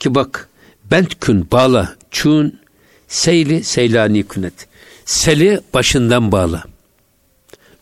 Ki 0.00 0.14
bak 0.14 0.48
bentkün 0.90 1.50
bağla 1.52 1.94
çun 2.10 2.60
seyli 3.08 3.64
seylani 3.64 4.22
künet. 4.22 4.68
Seli 5.04 5.60
başından 5.74 6.32
bağla. 6.32 6.64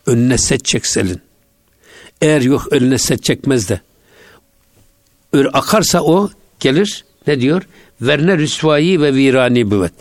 Önüne 0.05 0.37
set 0.37 0.65
çek 0.65 0.85
selin. 0.85 1.21
Eğer 2.21 2.41
yok 2.41 2.67
önüne 2.71 2.97
set 2.97 3.23
çekmez 3.23 3.69
de 3.69 3.81
öyle 5.33 5.49
akarsa 5.49 6.01
o 6.01 6.29
gelir 6.59 7.05
ne 7.27 7.41
diyor? 7.41 7.63
Verne 8.01 8.37
rüsvayi 8.37 9.01
ve 9.01 9.13
virani 9.13 9.71
büvet. 9.71 9.93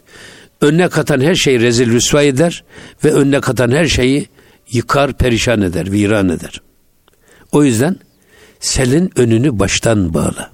Önüne 0.60 0.88
katan 0.88 1.20
her 1.20 1.34
şeyi 1.34 1.60
rezil 1.60 1.92
rüsva 1.92 2.22
eder 2.22 2.64
ve 3.04 3.12
önüne 3.12 3.40
katan 3.40 3.70
her 3.70 3.86
şeyi 3.86 4.28
yıkar, 4.70 5.12
perişan 5.12 5.62
eder, 5.62 5.92
viran 5.92 6.28
eder. 6.28 6.60
O 7.52 7.64
yüzden 7.64 7.96
selin 8.60 9.12
önünü 9.16 9.58
baştan 9.58 10.14
bağla. 10.14 10.50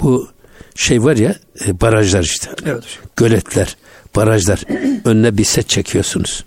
Bu 0.00 0.28
şey 0.74 1.04
var 1.04 1.16
ya 1.16 1.34
e, 1.66 1.80
barajlar 1.80 2.22
işte. 2.22 2.50
Evet. 2.66 2.84
Göletler, 3.16 3.76
barajlar. 4.16 4.64
Önüne 5.04 5.38
bir 5.38 5.44
set 5.44 5.68
çekiyorsunuz. 5.68 6.44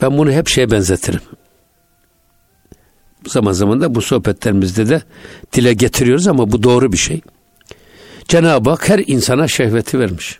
Ben 0.00 0.18
bunu 0.18 0.32
hep 0.32 0.48
şeye 0.48 0.70
benzetirim. 0.70 1.20
Zaman 3.26 3.52
zaman 3.52 3.80
da 3.80 3.94
bu 3.94 4.02
sohbetlerimizde 4.02 4.88
de 4.88 5.02
dile 5.52 5.74
getiriyoruz 5.74 6.26
ama 6.26 6.52
bu 6.52 6.62
doğru 6.62 6.92
bir 6.92 6.96
şey. 6.96 7.20
Cenab-ı 8.28 8.70
Hak 8.70 8.88
her 8.88 9.02
insana 9.06 9.48
şehveti 9.48 9.98
vermiş. 9.98 10.38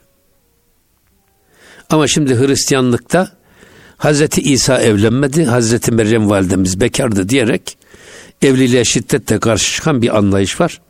Ama 1.90 2.06
şimdi 2.06 2.38
Hristiyanlıkta 2.38 3.28
Hazreti 3.96 4.40
İsa 4.40 4.80
evlenmedi, 4.80 5.44
Hazreti 5.44 5.92
Meryem 5.92 6.30
validemiz 6.30 6.80
bekardı 6.80 7.28
diyerek 7.28 7.76
evliliğe 8.42 8.84
şiddetle 8.84 9.38
karşı 9.38 9.72
çıkan 9.72 10.02
bir 10.02 10.16
anlayış 10.16 10.60
var. 10.60 10.80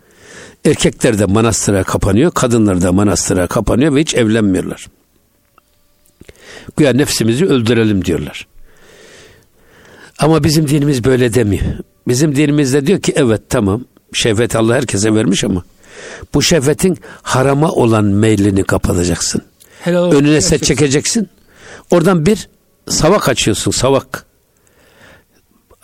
Erkekler 0.65 1.19
de 1.19 1.25
manastıra 1.25 1.83
kapanıyor, 1.83 2.31
kadınlar 2.31 2.83
da 2.83 2.93
manastıra 2.93 3.47
kapanıyor 3.47 3.95
ve 3.95 4.01
hiç 4.01 4.15
evlenmiyorlar. 4.15 4.87
Güya 6.77 6.93
nefsimizi 6.93 7.47
öldürelim 7.47 8.05
diyorlar. 8.05 8.47
Ama 10.19 10.45
bizim 10.45 10.69
dinimiz 10.69 11.05
böyle 11.05 11.35
demiyor. 11.35 11.65
Bizim 12.09 12.37
dinimizde 12.37 12.87
diyor 12.87 13.01
ki 13.01 13.13
evet 13.17 13.43
tamam 13.49 13.85
şehvet 14.13 14.57
Allah 14.57 14.75
herkese 14.75 15.15
vermiş 15.15 15.45
ama 15.45 15.65
bu 16.35 16.43
şehvetin 16.43 16.99
harama 17.23 17.73
olan 17.73 18.05
meylini 18.05 18.65
kapatacaksın. 18.65 19.43
Helal 19.81 20.13
Önüne 20.13 20.41
set 20.41 20.65
çekeceksin. 20.65 21.29
Oradan 21.91 22.27
bir 22.27 22.49
savak 22.89 23.29
açıyorsun 23.29 23.71
savak. 23.71 24.27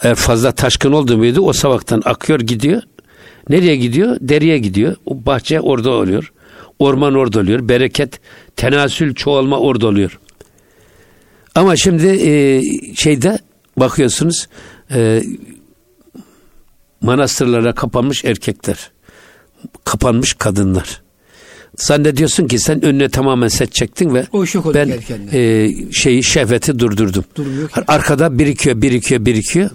Eğer 0.03 0.15
fazla 0.15 0.53
taşkın 0.53 0.93
oldu 0.93 1.17
muydu 1.17 1.41
o 1.41 1.53
savaktan 1.53 2.03
akıyor 2.05 2.41
gidiyor. 2.41 2.83
Nereye 3.49 3.77
gidiyor? 3.77 4.17
Deriye 4.21 4.59
gidiyor. 4.59 4.97
O 5.07 5.27
bahçe 5.27 5.61
orada 5.61 5.91
oluyor. 5.91 6.33
Orman 6.79 7.15
orada 7.15 7.41
oluyor. 7.41 7.69
Bereket, 7.69 8.21
tenasül, 8.57 9.15
çoğalma 9.15 9.59
orada 9.59 9.87
oluyor. 9.87 10.19
Ama 11.55 11.77
şimdi 11.77 12.07
e, 12.07 12.63
şeyde 12.95 13.39
bakıyorsunuz 13.81 14.49
e, 14.91 15.23
manastırlara 17.01 17.75
kapanmış 17.75 18.25
erkekler. 18.25 18.91
Kapanmış 19.85 20.35
kadınlar. 20.35 21.03
Zannediyorsun 21.77 22.47
ki 22.47 22.59
sen 22.59 22.85
önüne 22.85 23.09
tamamen 23.09 23.49
set 23.49 23.75
çektin 23.75 24.15
ve 24.15 24.27
O 24.33 24.45
ben 24.75 24.93
e, 25.33 25.69
şeyi 25.93 26.25
şehveti 26.25 26.79
durdurdum. 26.79 27.25
Durmuyor. 27.37 27.71
Arkada 27.89 28.39
birikiyor, 28.39 28.83
birikiyor, 28.83 29.27
birikiyor. 29.27 29.71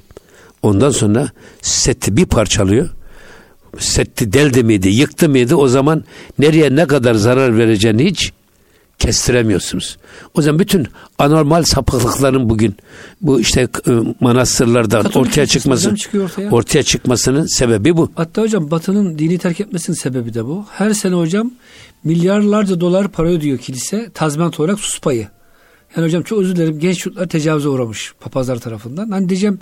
Ondan 0.61 0.89
sonra 0.89 1.29
seti 1.61 2.17
bir 2.17 2.25
parçalıyor. 2.25 2.89
Setti 3.79 4.33
deldi 4.33 4.63
miydi, 4.63 4.89
yıktı 4.89 5.29
mıydı 5.29 5.55
o 5.55 5.67
zaman 5.67 6.03
nereye 6.39 6.75
ne 6.75 6.87
kadar 6.87 7.13
zarar 7.13 7.57
vereceğini 7.57 8.05
hiç 8.05 8.31
kestiremiyorsunuz. 8.99 9.97
O 10.33 10.41
zaman 10.41 10.59
bütün 10.59 10.87
anormal 11.19 11.63
sapıklıkların 11.63 12.49
bugün 12.49 12.75
bu 13.21 13.39
işte 13.39 13.61
e, 13.61 13.91
manastırlarda 14.19 15.01
Katolik 15.01 15.27
ortaya 15.27 15.45
çıkması 15.45 15.95
ortaya. 16.23 16.51
ortaya 16.51 16.83
çıkmasının 16.83 17.45
sebebi 17.57 17.97
bu. 17.97 18.11
Hatta 18.15 18.41
hocam 18.41 18.71
Batı'nın 18.71 19.19
dini 19.19 19.37
terk 19.37 19.59
etmesinin 19.59 19.97
sebebi 19.97 20.33
de 20.33 20.45
bu. 20.45 20.65
Her 20.71 20.93
sene 20.93 21.15
hocam 21.15 21.51
milyarlarca 22.03 22.79
dolar 22.79 23.07
para 23.07 23.29
ödüyor 23.29 23.57
kilise 23.57 24.09
tazminat 24.13 24.59
olarak 24.59 24.79
sus 24.79 24.99
payı. 24.99 25.27
Yani 25.95 26.05
hocam 26.05 26.23
çok 26.23 26.39
özür 26.39 26.55
dilerim 26.55 26.79
genç 26.79 26.97
çocuklar 26.97 27.27
tecavüze 27.29 27.69
uğramış 27.69 28.13
papazlar 28.19 28.57
tarafından. 28.59 29.11
Hani 29.11 29.29
diyeceğim 29.29 29.59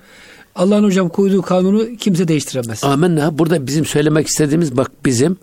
Allah'ın 0.56 0.84
hocam 0.84 1.10
koyduğu 1.10 1.42
kanunu 1.42 1.96
kimse 2.00 2.28
değiştiremez. 2.28 2.84
Amenna. 2.84 3.38
Burada 3.38 3.68
bizim 3.68 3.86
söylemek 3.86 4.28
istediğimiz 4.28 4.78
bak 4.78 4.92
bizim 5.06 5.38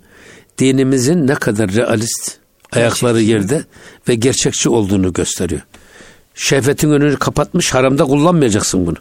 dinimizin 0.58 1.26
ne 1.26 1.34
kadar 1.34 1.72
realist, 1.72 2.38
ayakları 2.72 3.20
yerde 3.20 3.64
ve 4.08 4.14
gerçekçi 4.14 4.68
olduğunu 4.68 5.12
gösteriyor. 5.12 5.60
Şehvetin 6.34 6.90
önünü 6.90 7.16
kapatmış, 7.16 7.74
haramda 7.74 8.04
kullanmayacaksın 8.04 8.86
bunu. 8.86 8.96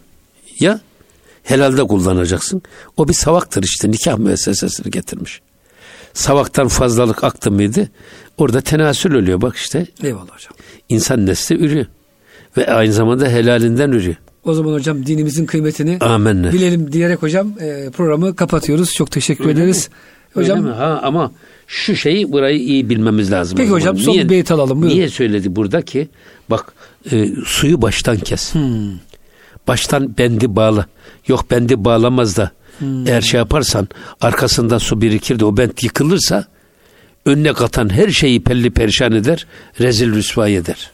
Ya 0.59 0.79
helalde 1.43 1.83
kullanacaksın. 1.83 2.61
O 2.97 3.07
bir 3.07 3.13
savaktır 3.13 3.63
işte 3.63 3.91
nikah 3.91 4.17
müessesesini 4.17 4.91
getirmiş. 4.91 5.41
Savaktan 6.13 6.67
fazlalık 6.67 7.23
aktı 7.23 7.51
mıydı? 7.51 7.89
Orada 8.37 8.61
tenasül 8.61 9.13
oluyor 9.13 9.41
bak 9.41 9.55
işte. 9.55 9.85
Eyvallah 10.03 10.23
hocam. 10.23 10.53
İnsan 10.89 11.25
nesli 11.25 11.55
ürüyor. 11.55 11.85
Ve 12.57 12.73
aynı 12.73 12.93
zamanda 12.93 13.27
helalinden 13.27 13.91
ürüyor. 13.91 14.15
O 14.43 14.53
zaman 14.53 14.73
hocam 14.73 15.05
dinimizin 15.05 15.45
kıymetini 15.45 15.97
Amenna. 16.01 16.53
bilelim 16.53 16.91
diyerek 16.91 17.21
hocam 17.21 17.53
e, 17.59 17.89
programı 17.89 18.35
kapatıyoruz. 18.35 18.93
Çok 18.93 19.11
teşekkür 19.11 19.45
Öyle 19.45 19.59
ederiz. 19.59 19.89
mi? 19.89 19.95
Hocam 20.33 20.57
Öyle 20.59 20.69
mi? 20.69 20.75
ha 20.75 20.99
ama 21.03 21.31
şu 21.69 21.95
şeyi 21.95 22.31
burayı 22.31 22.59
iyi 22.59 22.89
bilmemiz 22.89 23.31
lazım. 23.31 23.57
Peki 23.57 23.69
hocam, 23.69 23.97
son 23.97 24.17
bir 24.17 24.29
beyt 24.29 24.51
alalım, 24.51 24.81
buyurun. 24.81 24.95
Niye 24.95 25.09
söyledi 25.09 25.55
burada 25.55 25.81
ki 25.81 26.07
bak 26.49 26.73
e, 27.11 27.27
suyu 27.45 27.81
baştan 27.81 28.17
kes. 28.17 28.53
Hmm. 28.53 28.91
Baştan 29.67 30.17
bendi 30.17 30.55
bağla. 30.55 30.85
Yok 31.27 31.51
bendi 31.51 31.85
bağlamaz 31.85 32.37
da 32.37 32.51
Hmm. 32.79 33.07
eğer 33.07 33.21
şey 33.21 33.37
yaparsan 33.37 33.87
arkasından 34.21 34.77
su 34.77 35.01
birikir 35.01 35.39
de 35.39 35.45
o 35.45 35.57
bent 35.57 35.83
yıkılırsa 35.83 36.45
önüne 37.25 37.53
katan 37.53 37.93
her 37.93 38.09
şeyi 38.09 38.43
pelli 38.43 38.69
perişan 38.69 39.11
eder, 39.11 39.47
rezil 39.79 40.13
rüsvay 40.13 40.55
eder. 40.55 40.91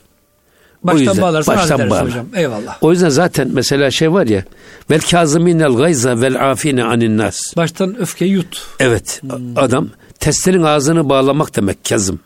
Baştan 0.87 0.99
yüzden 0.99 1.21
bağlarsan 1.21 1.55
baştan 1.57 1.89
bağla. 1.89 2.03
hocam. 2.05 2.25
Eyvallah. 2.35 2.77
O 2.81 2.91
yüzden 2.91 3.09
zaten 3.09 3.49
mesela 3.53 3.91
şey 3.91 4.11
var 4.13 4.27
ya 4.27 4.43
vel 4.89 4.99
kaziminel 5.01 5.73
gayza 5.75 6.21
vel 6.21 6.51
afine 6.51 6.83
anin 6.83 7.17
nas. 7.17 7.37
Baştan 7.57 7.97
öfkeyi 7.99 8.31
yut. 8.31 8.67
Evet 8.79 9.21
Hmm. 9.21 9.31
adam 9.55 9.89
testerin 10.19 10.63
ağzını 10.63 11.09
bağlamak 11.09 11.55
demek 11.55 11.85
kazım. 11.89 12.19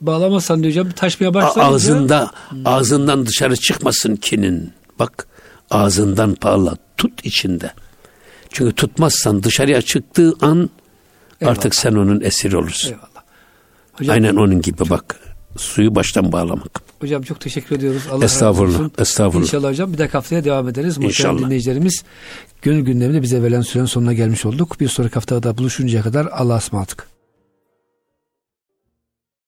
Bağlamazsan 0.00 0.62
diyor 0.62 0.70
hocam 0.72 0.90
taşmaya 0.90 1.34
başlayınca 1.34 1.74
ağzında 1.74 2.30
Hmm. 2.48 2.58
ağzından 2.66 3.26
dışarı 3.26 3.56
çıkmasın 3.56 4.16
kinin. 4.16 4.72
Bak 4.98 5.26
ağzından 5.70 6.36
bağla 6.42 6.76
tut 6.96 7.26
içinde. 7.26 7.70
Çünkü 8.52 8.74
tutmazsan 8.74 9.42
dışarıya 9.42 9.82
çıktığı 9.82 10.32
an 10.40 10.70
Eyvallah. 11.40 11.56
artık 11.56 11.74
sen 11.74 11.92
onun 11.94 12.20
esiri 12.20 12.56
olursun. 12.56 12.88
Eyvallah. 12.88 13.08
Hocam, 13.92 14.14
Aynen 14.14 14.36
onun 14.36 14.60
gibi 14.62 14.90
bak. 14.90 15.16
Suyu 15.56 15.94
baştan 15.94 16.32
bağlamak. 16.32 16.80
Hocam 17.00 17.22
çok 17.22 17.40
teşekkür 17.40 17.76
ediyoruz. 17.76 18.02
Allah 18.12 18.24
Estağfurullah, 18.24 18.72
razı 18.74 18.84
olsun. 18.84 18.92
estağfurullah. 18.98 19.44
İnşallah 19.46 19.68
hocam 19.70 19.92
bir 19.92 19.98
dahaki 19.98 20.12
haftaya 20.12 20.44
devam 20.44 20.68
ederiz. 20.68 20.98
Muhterem 20.98 21.08
İnşallah. 21.08 21.38
dinleyicilerimiz 21.46 22.02
gönül 22.62 22.84
gündeminde 22.84 23.22
bize 23.22 23.42
verilen 23.42 23.60
sürenin 23.60 23.86
sonuna 23.86 24.12
gelmiş 24.12 24.46
olduk. 24.46 24.80
Bir 24.80 24.88
sonraki 24.88 25.14
haftada 25.14 25.58
buluşuncaya 25.58 26.02
kadar 26.02 26.26
Allah'a 26.32 26.58
ısmarladık. 26.58 27.17